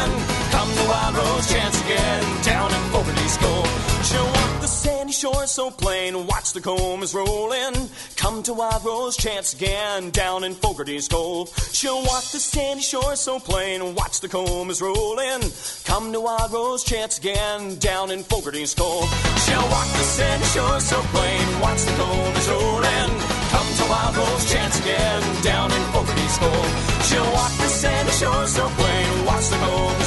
Rose 1.14 1.52
Chance 1.52 1.82
again, 1.84 2.42
down 2.42 2.72
in 2.72 2.80
Fogarty's 2.90 3.36
Cove. 3.36 4.02
She'll 4.04 4.24
walk 4.24 4.60
the 4.60 4.66
sandy 4.66 5.12
shore 5.12 5.46
so 5.46 5.70
plain, 5.70 6.26
watch 6.26 6.52
the 6.52 6.60
combs 6.60 7.14
roll 7.14 7.52
in. 7.52 7.74
Come 8.16 8.42
to 8.44 8.54
Wild 8.54 8.84
Rose 8.84 9.16
Chance 9.16 9.54
again, 9.54 10.10
down 10.10 10.44
in 10.44 10.54
Fogarty's 10.54 11.08
Cove. 11.08 11.52
She'll 11.72 12.02
walk 12.02 12.24
the 12.32 12.40
sandy 12.40 12.82
shore 12.82 13.16
so 13.16 13.38
plain, 13.38 13.94
watch 13.94 14.20
the 14.20 14.28
combs 14.28 14.80
roll 14.80 15.18
in. 15.18 15.40
Come 15.84 16.12
to 16.12 16.20
Wild 16.20 16.52
Rose 16.52 16.82
Chance 16.84 17.18
again, 17.18 17.76
down 17.78 18.10
in 18.10 18.22
Fogarty's 18.22 18.74
Cove. 18.74 19.08
She'll 19.44 19.68
walk 19.68 19.86
the 19.86 20.06
sandy 20.16 20.46
shore 20.46 20.80
so 20.80 21.00
plain, 21.14 21.60
watch 21.60 21.82
the 21.84 21.92
combs 21.92 22.48
roll 22.48 22.82
in. 22.82 23.10
Come 23.50 23.68
to 23.78 23.84
Wild 23.90 24.16
Rose 24.16 24.52
Chance 24.52 24.80
again, 24.80 25.42
down 25.42 25.70
in 25.70 25.82
Fogarty's 25.92 26.38
Cove. 26.38 27.02
She'll 27.06 27.32
walk 27.32 27.52
the 27.62 27.68
sandy 27.68 28.12
shore 28.12 28.46
so 28.46 28.68
plain, 28.68 29.24
watch 29.24 29.48
the 29.48 29.56
combs. 29.56 30.05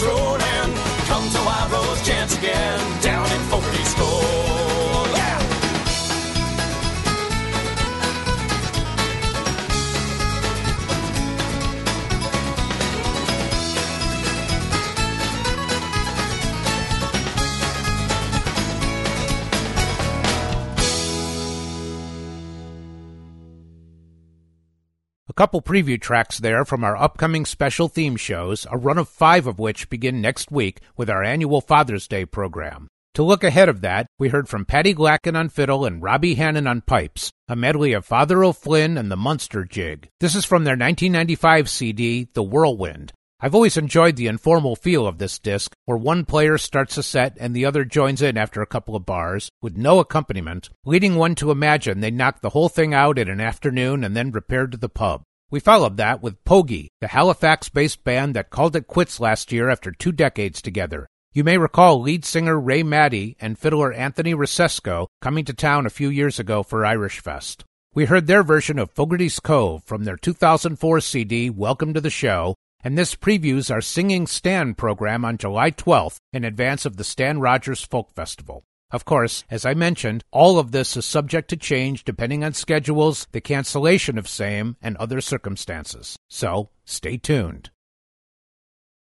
Come 1.29 1.41
to 1.41 1.45
Wild 1.45 1.71
Rose 1.71 2.01
Chance 2.07 2.37
again, 2.39 3.01
couple 25.39 25.61
preview 25.61 25.97
tracks 25.97 26.37
there 26.37 26.65
from 26.65 26.83
our 26.83 26.97
upcoming 26.97 27.45
special 27.45 27.87
theme 27.87 28.17
shows, 28.17 28.67
a 28.69 28.77
run 28.77 28.97
of 28.97 29.07
five 29.07 29.47
of 29.47 29.57
which 29.57 29.89
begin 29.89 30.19
next 30.19 30.51
week 30.51 30.81
with 30.97 31.09
our 31.09 31.23
annual 31.23 31.61
Father's 31.61 32.09
Day 32.09 32.25
program. 32.25 32.89
To 33.13 33.23
look 33.23 33.45
ahead 33.45 33.69
of 33.69 33.79
that, 33.79 34.05
we 34.19 34.27
heard 34.27 34.49
from 34.49 34.65
Paddy 34.65 34.93
Glackin 34.93 35.37
on 35.37 35.47
fiddle 35.47 35.85
and 35.85 36.03
Robbie 36.03 36.35
Hannan 36.35 36.67
on 36.67 36.81
pipes, 36.81 37.31
a 37.47 37.55
medley 37.55 37.93
of 37.93 38.05
Father 38.05 38.43
O'Flynn 38.43 38.97
and 38.97 39.09
the 39.09 39.15
Munster 39.15 39.63
Jig. 39.63 40.09
This 40.19 40.35
is 40.35 40.43
from 40.43 40.65
their 40.65 40.73
1995 40.73 41.69
CD, 41.69 42.27
The 42.33 42.43
Whirlwind. 42.43 43.13
I've 43.39 43.55
always 43.55 43.77
enjoyed 43.77 44.17
the 44.17 44.27
informal 44.27 44.75
feel 44.75 45.07
of 45.07 45.19
this 45.19 45.39
disc, 45.39 45.71
where 45.85 45.97
one 45.97 46.25
player 46.25 46.57
starts 46.57 46.97
a 46.97 47.03
set 47.03 47.37
and 47.39 47.55
the 47.55 47.63
other 47.63 47.85
joins 47.85 48.21
in 48.21 48.37
after 48.37 48.61
a 48.61 48.67
couple 48.67 48.97
of 48.97 49.05
bars, 49.05 49.49
with 49.61 49.77
no 49.77 49.99
accompaniment, 49.99 50.69
leading 50.83 51.15
one 51.15 51.35
to 51.35 51.49
imagine 51.49 52.01
they 52.01 52.11
knocked 52.11 52.41
the 52.41 52.49
whole 52.49 52.67
thing 52.67 52.93
out 52.93 53.17
in 53.17 53.29
an 53.29 53.39
afternoon 53.39 54.03
and 54.03 54.17
then 54.17 54.31
repaired 54.31 54.73
to 54.73 54.77
the 54.77 54.89
pub. 54.89 55.23
We 55.51 55.59
followed 55.59 55.97
that 55.97 56.21
with 56.21 56.43
Pogie, 56.43 56.89
the 57.01 57.07
Halifax 57.07 57.69
based 57.69 58.03
band 58.03 58.35
that 58.35 58.51
called 58.51 58.75
it 58.75 58.85
quits 58.85 59.19
last 59.19 59.51
year 59.51 59.67
after 59.67 59.91
two 59.91 60.11
decades 60.11 60.61
together. 60.61 61.07
You 61.33 61.43
may 61.43 61.57
recall 61.57 61.99
lead 61.99 62.23
singer 62.23 62.59
Ray 62.59 62.83
Maddie 62.83 63.35
and 63.41 63.57
fiddler 63.57 63.91
Anthony 63.91 64.35
Rosesco 64.35 65.07
coming 65.23 65.45
to 65.45 65.53
town 65.55 65.87
a 65.87 65.89
few 65.89 66.09
years 66.09 66.37
ago 66.37 66.61
for 66.61 66.85
Irish 66.85 67.19
Fest. 67.19 67.63
We 67.95 68.05
heard 68.05 68.27
their 68.27 68.43
version 68.43 68.77
of 68.77 68.91
Fogarty's 68.91 69.39
Cove 69.39 69.83
from 69.85 70.03
their 70.03 70.17
2004 70.17 70.99
CD, 71.01 71.49
Welcome 71.49 71.95
to 71.95 72.01
the 72.01 72.11
Show, 72.11 72.53
and 72.83 72.95
this 72.95 73.15
previews 73.15 73.71
our 73.71 73.81
Singing 73.81 74.27
Stan 74.27 74.75
program 74.75 75.25
on 75.25 75.39
July 75.39 75.71
12th 75.71 76.17
in 76.31 76.43
advance 76.43 76.85
of 76.85 76.97
the 76.97 77.03
Stan 77.03 77.39
Rogers 77.39 77.83
Folk 77.83 78.11
Festival. 78.13 78.61
Of 78.91 79.05
course, 79.05 79.43
as 79.51 79.65
I 79.65 79.75
mentioned, 79.75 80.23
all 80.31 80.57
of 80.57 80.71
this 80.71 80.97
is 80.97 81.05
subject 81.05 81.49
to 81.49 81.57
change 81.57 82.03
depending 82.03 82.43
on 82.43 82.53
schedules, 82.53 83.27
the 83.31 83.41
cancellation 83.41 84.17
of 84.17 84.27
same, 84.27 84.77
and 84.81 84.97
other 84.97 85.21
circumstances. 85.21 86.15
So, 86.27 86.69
stay 86.85 87.17
tuned. 87.17 87.69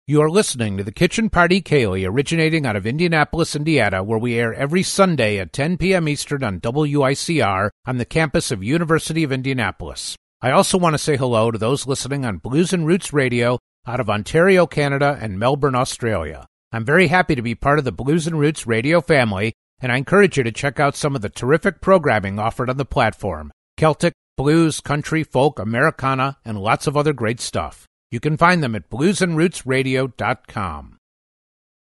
You 0.08 0.22
are 0.22 0.30
listening 0.30 0.76
to 0.76 0.84
the 0.84 0.92
Kitchen 0.92 1.28
Party 1.28 1.60
Ceilidh, 1.60 2.08
originating 2.08 2.64
out 2.64 2.76
of 2.76 2.86
Indianapolis, 2.86 3.56
Indiana, 3.56 4.02
where 4.02 4.20
we 4.20 4.38
air 4.38 4.54
every 4.54 4.82
Sunday 4.82 5.38
at 5.38 5.52
10 5.52 5.76
p.m. 5.76 6.08
Eastern 6.08 6.42
on 6.44 6.60
WICR 6.60 7.70
on 7.84 7.98
the 7.98 8.04
campus 8.04 8.50
of 8.50 8.62
University 8.62 9.24
of 9.24 9.32
Indianapolis. 9.32 10.16
I 10.40 10.52
also 10.52 10.78
want 10.78 10.94
to 10.94 10.98
say 10.98 11.16
hello 11.16 11.50
to 11.50 11.58
those 11.58 11.86
listening 11.86 12.24
on 12.24 12.38
Blues 12.38 12.72
and 12.72 12.86
Roots 12.86 13.12
Radio 13.12 13.58
out 13.86 14.00
of 14.00 14.08
Ontario, 14.08 14.66
Canada, 14.66 15.18
and 15.20 15.38
Melbourne, 15.38 15.74
Australia. 15.74 16.46
I'm 16.72 16.84
very 16.84 17.08
happy 17.08 17.34
to 17.34 17.42
be 17.42 17.54
part 17.54 17.78
of 17.78 17.84
the 17.84 17.92
Blues 17.92 18.26
and 18.26 18.38
Roots 18.38 18.66
radio 18.66 19.00
family, 19.00 19.54
and 19.80 19.92
I 19.92 19.96
encourage 19.96 20.36
you 20.36 20.44
to 20.44 20.52
check 20.52 20.80
out 20.80 20.96
some 20.96 21.14
of 21.14 21.22
the 21.22 21.28
terrific 21.28 21.80
programming 21.80 22.38
offered 22.38 22.70
on 22.70 22.76
the 22.76 22.84
platform 22.84 23.52
Celtic, 23.76 24.12
blues, 24.36 24.80
country, 24.80 25.22
folk, 25.22 25.58
Americana, 25.58 26.38
and 26.44 26.60
lots 26.60 26.86
of 26.86 26.96
other 26.96 27.12
great 27.12 27.40
stuff. 27.40 27.86
You 28.10 28.20
can 28.20 28.36
find 28.36 28.62
them 28.62 28.74
at 28.74 28.90
bluesandrootsradio.com. 28.90 30.96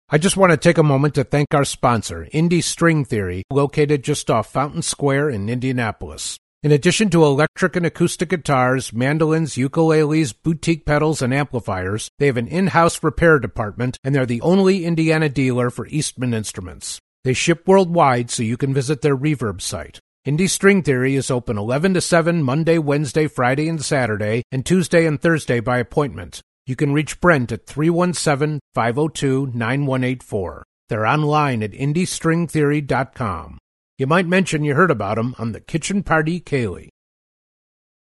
I 0.08 0.20
just 0.20 0.38
want 0.38 0.52
to 0.52 0.58
take 0.58 0.78
a 0.78 0.84
moment 0.84 1.16
to 1.16 1.24
thank 1.24 1.48
our 1.54 1.66
sponsor, 1.66 2.28
Indie 2.32 2.64
String 2.64 3.06
Theory, 3.06 3.42
located 3.50 4.04
just 4.04 4.30
off 4.30 4.52
Fountain 4.52 4.84
Square 4.84 5.32
in 5.32 5.50
Indianapolis. 5.50 6.38
In 6.62 6.72
addition 6.72 7.10
to 7.12 7.24
electric 7.24 7.76
and 7.76 7.86
acoustic 7.86 8.30
guitars, 8.30 8.94
mandolins, 8.94 9.56
ukuleles, 9.56 10.34
boutique 10.44 10.86
pedals, 10.86 11.22
and 11.22 11.34
amplifiers, 11.34 12.10
they 12.18 12.28
have 12.28 12.38
an 12.38 12.48
in-house 12.48 13.04
repair 13.04 13.40
department, 13.40 13.98
and 14.04 14.16
they're 14.16 14.26
the 14.26 14.42
only 14.42 14.86
Indiana 14.86 15.30
dealer 15.30 15.70
for 15.70 15.86
Eastman 15.88 16.34
Instruments. 16.34 17.00
They 17.26 17.34
ship 17.34 17.68
worldwide, 17.68 18.30
so 18.30 18.44
you 18.44 18.56
can 18.56 18.72
visit 18.72 19.02
their 19.02 19.18
reverb 19.18 19.60
site. 19.60 20.00
Indie 20.28 20.48
String 20.48 20.84
Theory 20.84 21.16
is 21.16 21.32
open 21.32 21.58
11 21.58 21.96
to 21.96 22.02
7 22.02 22.44
Monday, 22.44 22.78
Wednesday, 22.78 23.26
Friday, 23.26 23.68
and 23.68 23.84
Saturday, 23.84 24.44
and 24.52 24.64
Tuesday 24.64 25.08
and 25.08 25.20
Thursday 25.20 25.60
by 25.60 25.80
appointment. 25.80 26.42
You 26.68 26.76
can 26.76 26.94
reach 26.94 27.20
Brent 27.20 27.52
at 27.52 27.66
317 27.66 28.60
502 28.76 29.48
9184. 29.56 30.64
They're 30.88 31.08
online 31.08 31.64
at 31.64 31.72
indiestringtheory.com. 31.72 33.58
You 33.98 34.06
might 34.06 34.28
mention 34.28 34.64
you 34.64 34.76
heard 34.76 34.92
about 34.92 35.16
them 35.16 35.34
on 35.40 35.52
the 35.52 35.62
Kitchen 35.62 36.04
Party 36.04 36.40
Ceilidh. 36.40 36.90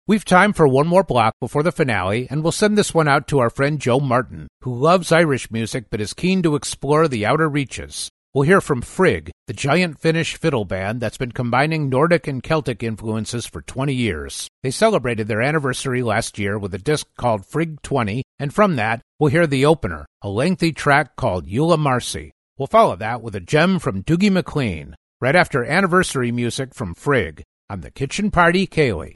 We've 0.09 0.25
time 0.25 0.53
for 0.53 0.67
one 0.67 0.89
more 0.89 1.05
block 1.05 1.35
before 1.41 1.63
the 1.63 1.71
finale, 1.71 2.27
and 2.31 2.43
we'll 2.43 2.51
send 2.51 2.77
this 2.77 2.93
one 2.93 3.07
out 3.07 3.29
to 3.29 3.39
our 3.39 3.51
friend 3.51 3.81
Joe 3.81 4.01
Martin, 4.01 4.49
who 4.63 4.75
loves 4.75 5.13
Irish 5.13 5.53
music 5.53 5.85
but 5.89 6.01
is 6.01 6.15
keen 6.15 6.43
to 6.43 6.57
explore 6.57 7.07
the 7.07 7.25
outer 7.25 7.49
reaches. 7.49 8.11
We'll 8.35 8.43
hear 8.43 8.61
from 8.61 8.83
Frigg, 8.83 9.31
the 9.47 9.53
giant 9.53 10.01
Finnish 10.01 10.35
fiddle 10.35 10.65
band 10.65 11.01
that's 11.01 11.17
been 11.17 11.31
combining 11.31 11.89
Nordic 11.89 12.27
and 12.27 12.43
Celtic 12.43 12.83
influences 12.83 13.47
for 13.47 13.63
20 13.63 13.95
years. 13.95 14.49
They 14.65 14.73
celebrated 14.73 15.29
their 15.29 15.41
anniversary 15.41 16.03
last 16.03 16.37
year 16.37 16.59
with 16.59 16.75
a 16.75 16.79
disc 16.79 17.07
called 17.17 17.47
Frigg 17.47 17.81
20, 17.83 18.25
and 18.41 18.53
from 18.53 18.75
that, 18.75 19.03
we'll 19.21 19.31
hear 19.31 19.47
the 19.47 19.65
opener, 19.65 20.07
a 20.21 20.29
lengthy 20.29 20.73
track 20.73 21.15
called 21.15 21.47
Eula 21.47 21.79
Marcy. 21.79 22.33
We'll 22.59 22.67
follow 22.67 22.97
that 22.97 23.23
with 23.23 23.37
a 23.37 23.41
gem 23.41 23.79
from 23.79 24.03
Dougie 24.03 24.33
MacLean, 24.33 24.97
right 25.21 25.37
after 25.37 25.65
anniversary 25.65 26.33
music 26.33 26.75
from 26.75 26.97
Frigg 26.97 27.45
on 27.71 27.83
the 27.83 27.93
Kitchen 27.93 28.33
Party 28.33 28.67
Ceilidh. 28.67 29.15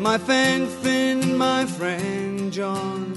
My 0.00 0.16
friend 0.16 0.66
Finn 0.66 1.22
and 1.22 1.36
my 1.36 1.66
friend 1.66 2.50
John. 2.50 3.12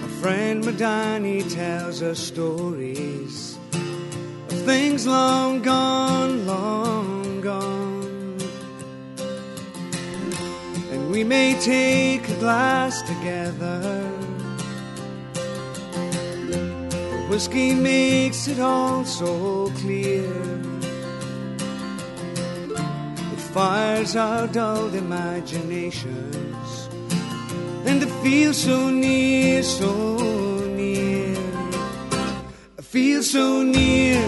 My 0.00 0.08
friend 0.22 0.64
Madani 0.64 1.42
tells 1.54 2.00
us 2.00 2.18
stories 2.18 3.58
of 3.74 4.62
things 4.64 5.06
long 5.06 5.60
gone, 5.60 6.46
long 6.46 7.42
gone. 7.42 8.38
And 10.92 11.10
we 11.10 11.22
may 11.22 11.60
take 11.60 12.26
a 12.26 12.34
glass 12.36 13.02
together. 13.02 14.02
Whiskey 17.28 17.74
makes 17.74 18.48
it 18.48 18.60
all 18.60 19.04
so 19.04 19.70
clear. 19.76 20.59
Fires 23.52 24.14
our 24.14 24.46
dulled 24.46 24.94
imaginations, 24.94 26.88
and 27.84 28.00
it 28.00 28.08
feels 28.22 28.56
so 28.56 28.90
near, 28.90 29.64
so 29.64 30.16
near. 30.68 31.36
I 32.78 32.82
feel 32.82 33.24
so 33.24 33.64
near 33.64 34.22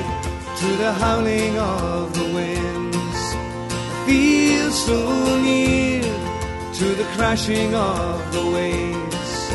to 0.59 0.77
the 0.77 0.93
howling 0.95 1.57
of 1.57 2.13
the 2.15 2.25
winds. 2.35 2.97
I 2.97 4.07
feel 4.07 4.71
so 4.73 5.41
near 5.41 6.03
to 6.03 6.85
the 6.85 7.05
crashing 7.15 7.75
of 7.77 8.33
the 8.33 8.45
waves. 8.51 9.53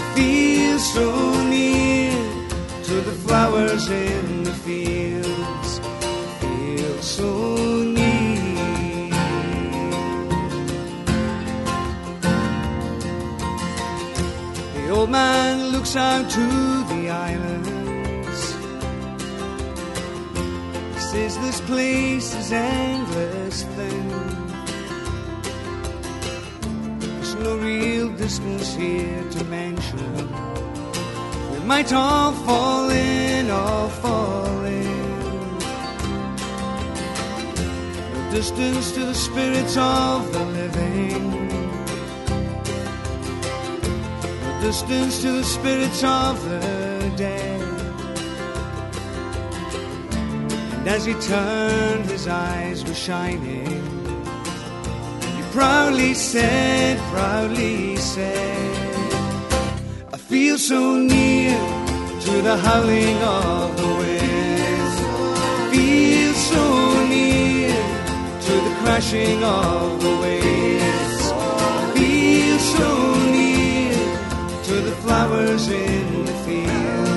I 0.00 0.12
feel 0.16 0.78
so 0.78 1.08
near 1.50 2.12
to 2.84 2.94
the 3.08 3.12
flowers 3.24 3.90
in 3.90 4.44
the 4.44 4.52
fields. 4.52 5.21
Old 14.92 15.10
man 15.10 15.72
looks 15.72 15.96
out 15.96 16.30
to 16.30 16.46
the 16.92 17.08
islands. 17.08 18.40
Says 21.10 21.38
this 21.38 21.60
place 21.62 22.34
is 22.34 22.52
endless 22.52 23.62
thin. 23.62 24.08
There's 26.98 27.34
no 27.36 27.56
real 27.56 28.08
distance 28.16 28.74
here 28.74 29.24
to 29.30 29.44
mention 29.44 30.14
We 31.52 31.58
might 31.60 31.92
all 31.92 32.32
fall 32.32 32.90
in, 32.90 33.50
all 33.50 33.88
fall 33.88 34.64
in. 34.64 35.58
No 38.14 38.30
distance 38.30 38.92
to 38.92 39.00
the 39.06 39.14
spirits 39.14 39.76
of 39.76 40.32
the 40.32 40.44
living. 40.44 41.71
Distance 44.62 45.20
to 45.22 45.32
the 45.32 45.42
spirits 45.42 46.04
of 46.04 46.40
the 46.48 47.12
dead. 47.16 47.60
And 50.78 50.88
as 50.88 51.04
he 51.04 51.14
turned, 51.14 52.06
his 52.06 52.28
eyes 52.28 52.84
were 52.84 52.94
shining. 52.94 53.82
He 55.36 55.42
proudly 55.50 56.14
said, 56.14 56.96
proudly 57.10 57.96
said 57.96 59.14
I 60.12 60.16
feel 60.16 60.56
so 60.56 60.96
near 60.96 61.58
to 62.20 62.42
the 62.42 62.56
howling 62.56 63.18
of 63.20 63.76
the 63.76 63.88
winds. 64.00 64.96
Feel 65.74 66.34
so 66.34 67.06
near 67.08 67.74
to 68.46 68.52
the 68.66 68.74
crashing 68.80 69.42
of 69.42 70.00
the 70.00 70.16
waves. 70.22 70.61
Flowers 75.12 75.68
in 75.68 76.24
the 76.24 76.32
fields. 76.44 77.11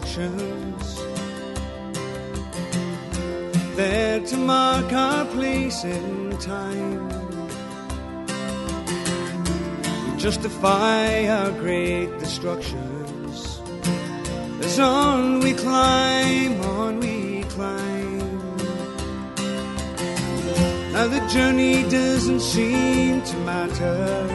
Our 0.00 0.06
constructions 0.06 0.96
there 3.76 4.20
to 4.20 4.36
mark 4.36 4.92
our 4.92 5.24
place 5.26 5.84
in 5.84 6.36
time. 6.38 7.08
Justify 10.18 11.26
our 11.28 11.50
great 11.52 12.18
destructions 12.18 13.60
as 14.60 14.78
on 14.78 15.40
we 15.40 15.54
climb, 15.54 16.60
on 16.62 17.00
we 17.00 17.42
climb. 17.44 18.18
Now 20.92 21.06
the 21.08 21.26
journey 21.32 21.82
doesn't 21.84 22.40
seem 22.40 23.22
to 23.22 23.36
matter. 23.38 24.26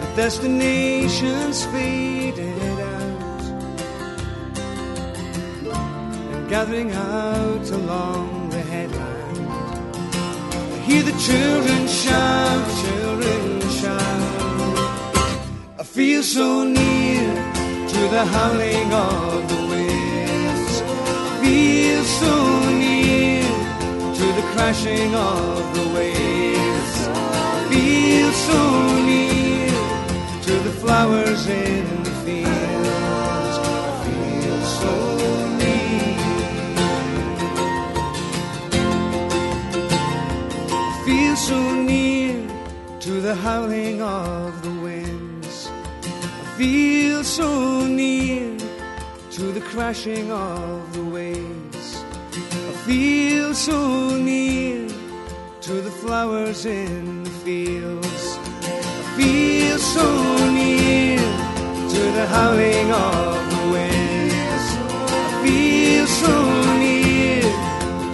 The 0.00 0.12
destinations 0.16 1.66
faded 1.66 2.19
gathering 6.50 6.90
out 6.90 7.70
along 7.70 8.50
the 8.50 8.60
headland. 8.60 9.38
I 10.74 10.78
hear 10.78 11.02
the 11.04 11.16
children 11.28 11.86
shout, 11.86 12.66
children 12.82 13.60
shout. 13.80 15.14
I 15.78 15.84
feel 15.84 16.24
so 16.24 16.64
near 16.64 17.34
to 17.92 18.00
the 18.14 18.24
howling 18.34 18.92
of 18.92 19.48
the 19.52 19.60
winds. 19.70 20.74
I 21.28 21.38
feel 21.44 22.02
so 22.02 22.34
near 22.84 23.44
to 24.18 24.26
the 24.38 24.44
crashing 24.52 25.14
of 25.14 25.74
the 25.76 25.89
howling 43.60 44.00
of 44.00 44.62
the 44.62 44.70
winds. 44.80 45.70
I 46.02 46.44
feel 46.56 47.22
so 47.22 47.86
near 47.86 48.56
to 49.32 49.42
the 49.52 49.60
crashing 49.60 50.30
of 50.32 50.94
the 50.94 51.04
waves. 51.04 52.02
I 52.70 52.72
feel 52.88 53.52
so 53.54 54.16
near 54.16 54.88
to 55.60 55.74
the 55.86 55.90
flowers 55.90 56.64
in 56.64 57.24
the 57.24 57.34
fields. 57.44 58.38
I 58.62 59.02
feel 59.18 59.78
so 59.78 60.06
near 60.60 61.18
to 61.94 62.02
the 62.18 62.26
howling 62.34 62.90
of 62.90 63.36
the 63.54 63.62
winds. 63.74 64.66
I 65.24 65.42
feel 65.44 66.06
so 66.06 66.34
near 66.84 67.42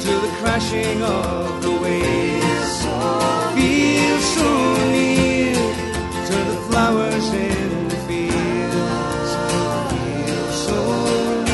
to 0.05 0.13
the 0.25 0.33
crashing 0.41 1.03
of 1.03 1.63
the 1.63 1.75
waves. 1.85 2.77
I 2.85 3.55
feel 3.57 4.19
so 4.37 4.51
near 4.91 5.16
flowers 6.77 7.33
in 7.33 7.89
the 7.89 7.97
fields 8.07 9.31
feel 9.91 10.53
so 10.53 11.45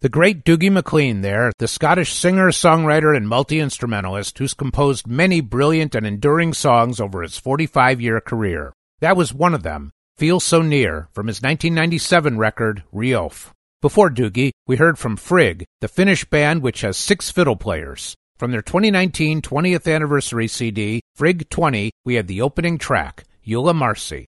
The 0.00 0.08
great 0.08 0.44
Dougie 0.44 0.70
MacLean 0.70 1.22
there, 1.22 1.50
the 1.58 1.66
Scottish 1.66 2.12
singer, 2.12 2.50
songwriter, 2.52 3.16
and 3.16 3.28
multi 3.28 3.58
instrumentalist 3.58 4.38
who's 4.38 4.54
composed 4.54 5.08
many 5.08 5.40
brilliant 5.40 5.96
and 5.96 6.06
enduring 6.06 6.52
songs 6.52 7.00
over 7.00 7.20
his 7.22 7.36
45 7.36 8.00
year 8.00 8.20
career. 8.20 8.72
That 9.00 9.16
was 9.16 9.34
one 9.34 9.54
of 9.54 9.64
them, 9.64 9.90
Feel 10.16 10.38
So 10.38 10.62
Near, 10.62 11.08
from 11.12 11.26
his 11.26 11.42
1997 11.42 12.38
record, 12.38 12.84
Riof. 12.94 13.50
Before 13.82 14.08
Dougie, 14.08 14.52
we 14.66 14.76
heard 14.76 14.98
from 14.98 15.16
Frigg, 15.16 15.66
the 15.82 15.88
Finnish 15.88 16.24
band 16.24 16.62
which 16.62 16.80
has 16.80 16.96
six 16.96 17.30
fiddle 17.30 17.56
players. 17.56 18.14
From 18.38 18.50
their 18.50 18.62
2019 18.62 19.42
20th 19.42 19.94
anniversary 19.94 20.48
CD, 20.48 21.02
Frigg 21.14 21.50
20, 21.50 21.90
we 22.02 22.14
had 22.14 22.26
the 22.26 22.40
opening 22.40 22.78
track, 22.78 23.24
Eula 23.46 23.74
Marcy. 23.74 24.24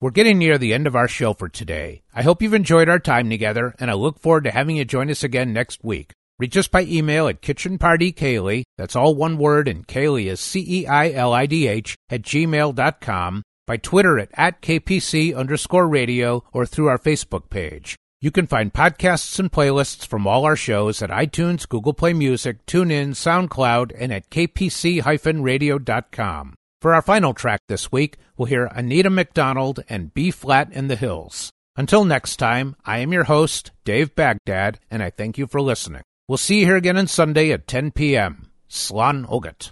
We're 0.00 0.10
getting 0.10 0.38
near 0.38 0.56
the 0.56 0.72
end 0.72 0.86
of 0.86 0.96
our 0.96 1.06
show 1.06 1.34
for 1.34 1.50
today. 1.50 2.02
I 2.14 2.22
hope 2.22 2.40
you've 2.40 2.54
enjoyed 2.54 2.88
our 2.88 2.98
time 2.98 3.28
together, 3.28 3.74
and 3.78 3.90
I 3.90 3.94
look 3.94 4.18
forward 4.18 4.44
to 4.44 4.50
having 4.50 4.76
you 4.76 4.86
join 4.86 5.10
us 5.10 5.22
again 5.22 5.52
next 5.52 5.84
week. 5.84 6.12
Reach 6.38 6.56
us 6.56 6.66
by 6.66 6.84
email 6.84 7.28
at 7.28 7.42
kitchenpartyceilidh, 7.42 8.64
that's 8.78 8.96
all 8.96 9.14
one 9.14 9.36
word, 9.36 9.68
and 9.68 9.86
Ceilidh 9.86 10.26
is 10.26 10.40
C-E-I-L-I-D-H, 10.40 11.94
at 12.08 12.22
gmail.com, 12.22 13.42
by 13.66 13.76
Twitter 13.76 14.18
at, 14.18 14.30
at 14.32 14.62
KPC 14.62 15.36
underscore 15.36 15.88
radio, 15.88 16.42
or 16.54 16.64
through 16.64 16.88
our 16.88 16.98
Facebook 16.98 17.50
page. 17.50 17.96
You 18.24 18.30
can 18.30 18.46
find 18.46 18.72
podcasts 18.72 19.38
and 19.38 19.52
playlists 19.52 20.06
from 20.06 20.26
all 20.26 20.46
our 20.46 20.56
shows 20.56 21.02
at 21.02 21.10
iTunes, 21.10 21.68
Google 21.68 21.92
Play 21.92 22.14
Music, 22.14 22.64
TuneIn, 22.64 23.10
SoundCloud, 23.10 23.92
and 23.98 24.10
at 24.10 24.30
kpc-radio.com. 24.30 26.54
For 26.80 26.94
our 26.94 27.02
final 27.02 27.34
track 27.34 27.60
this 27.68 27.92
week, 27.92 28.16
we'll 28.38 28.46
hear 28.46 28.70
Anita 28.72 29.10
McDonald 29.10 29.84
and 29.90 30.14
B 30.14 30.30
Flat 30.30 30.72
in 30.72 30.88
the 30.88 30.96
Hills. 30.96 31.50
Until 31.76 32.06
next 32.06 32.36
time, 32.36 32.76
I 32.86 33.00
am 33.00 33.12
your 33.12 33.24
host, 33.24 33.72
Dave 33.84 34.14
Baghdad, 34.14 34.80
and 34.90 35.02
I 35.02 35.10
thank 35.10 35.36
you 35.36 35.46
for 35.46 35.60
listening. 35.60 36.00
We'll 36.26 36.38
see 36.38 36.60
you 36.60 36.64
here 36.64 36.76
again 36.76 36.96
on 36.96 37.08
Sunday 37.08 37.50
at 37.50 37.66
10 37.66 37.90
p.m. 37.90 38.50
Slán 38.70 39.28
Agat. 39.28 39.70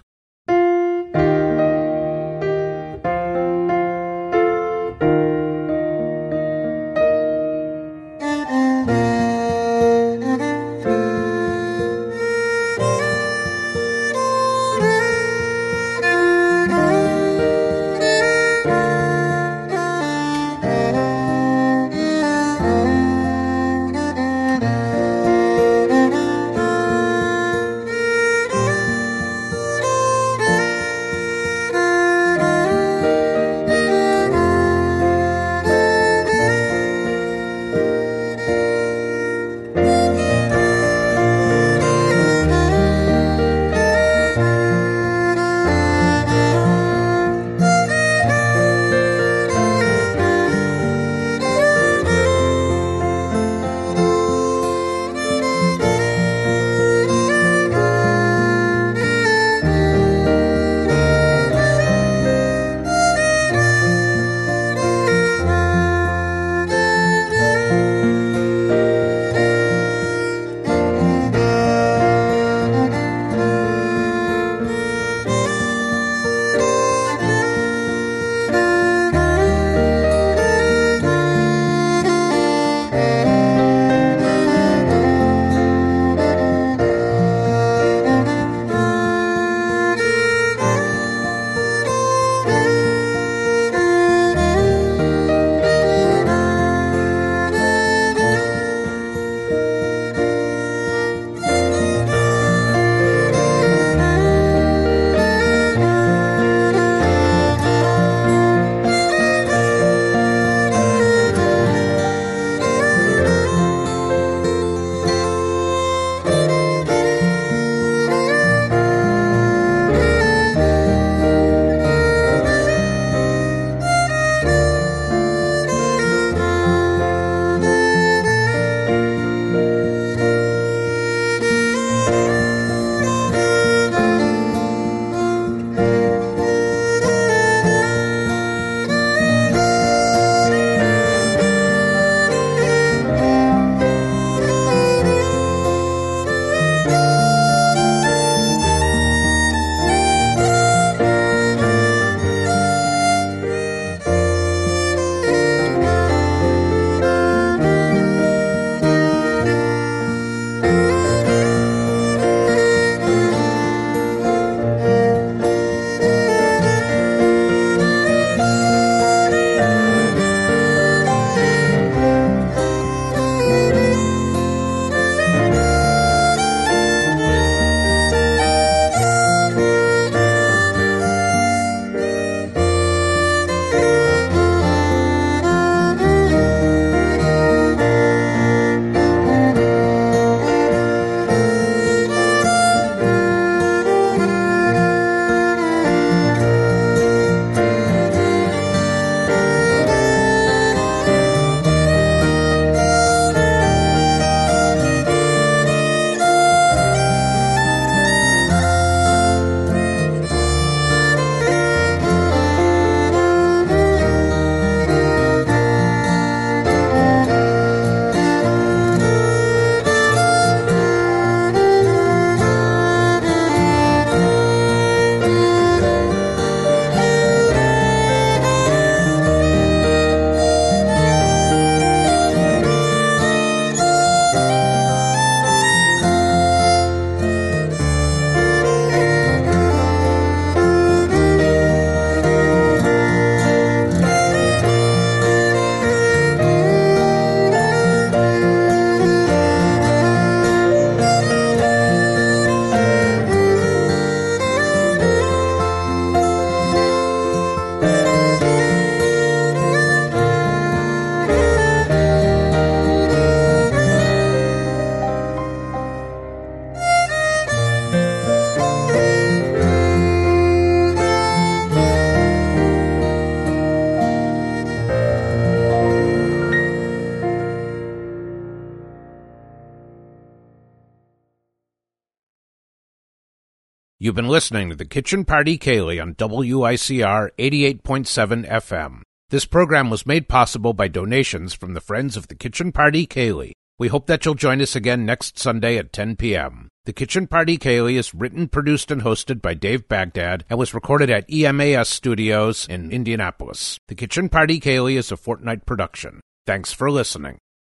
Listening 284.33 284.71
to 284.71 284.75
the 284.75 284.83
Kitchen 284.83 285.25
Party 285.25 285.59
Ceilidh 285.59 286.01
on 286.01 286.15
WICR 286.15 287.29
88.7 287.37 288.49
FM. 288.49 289.01
This 289.29 289.45
program 289.45 289.91
was 289.91 290.07
made 290.07 290.27
possible 290.27 290.73
by 290.73 290.87
donations 290.87 291.53
from 291.53 291.75
the 291.75 291.79
Friends 291.79 292.17
of 292.17 292.29
the 292.29 292.33
Kitchen 292.33 292.71
Party 292.71 293.05
Ceilidh. 293.05 293.51
We 293.77 293.89
hope 293.89 294.07
that 294.07 294.25
you'll 294.25 294.33
join 294.33 294.59
us 294.59 294.75
again 294.75 295.05
next 295.05 295.37
Sunday 295.37 295.77
at 295.77 295.93
10 295.93 296.15
p.m. 296.15 296.67
The 296.85 296.93
Kitchen 296.93 297.27
Party 297.27 297.59
Ceilidh 297.59 297.93
is 297.93 298.15
written, 298.15 298.47
produced, 298.47 298.89
and 298.89 299.03
hosted 299.03 299.39
by 299.39 299.53
Dave 299.53 299.87
Baghdad 299.87 300.45
and 300.49 300.57
was 300.57 300.73
recorded 300.73 301.11
at 301.11 301.29
EMAS 301.29 301.85
Studios 301.85 302.67
in 302.67 302.89
Indianapolis. 302.89 303.77
The 303.87 303.93
Kitchen 303.93 304.29
Party 304.29 304.59
Ceilidh 304.59 304.97
is 304.97 305.11
a 305.11 305.15
fortnight 305.15 305.67
production. 305.67 306.21
Thanks 306.47 306.73
for 306.73 306.89
listening. 306.89 307.37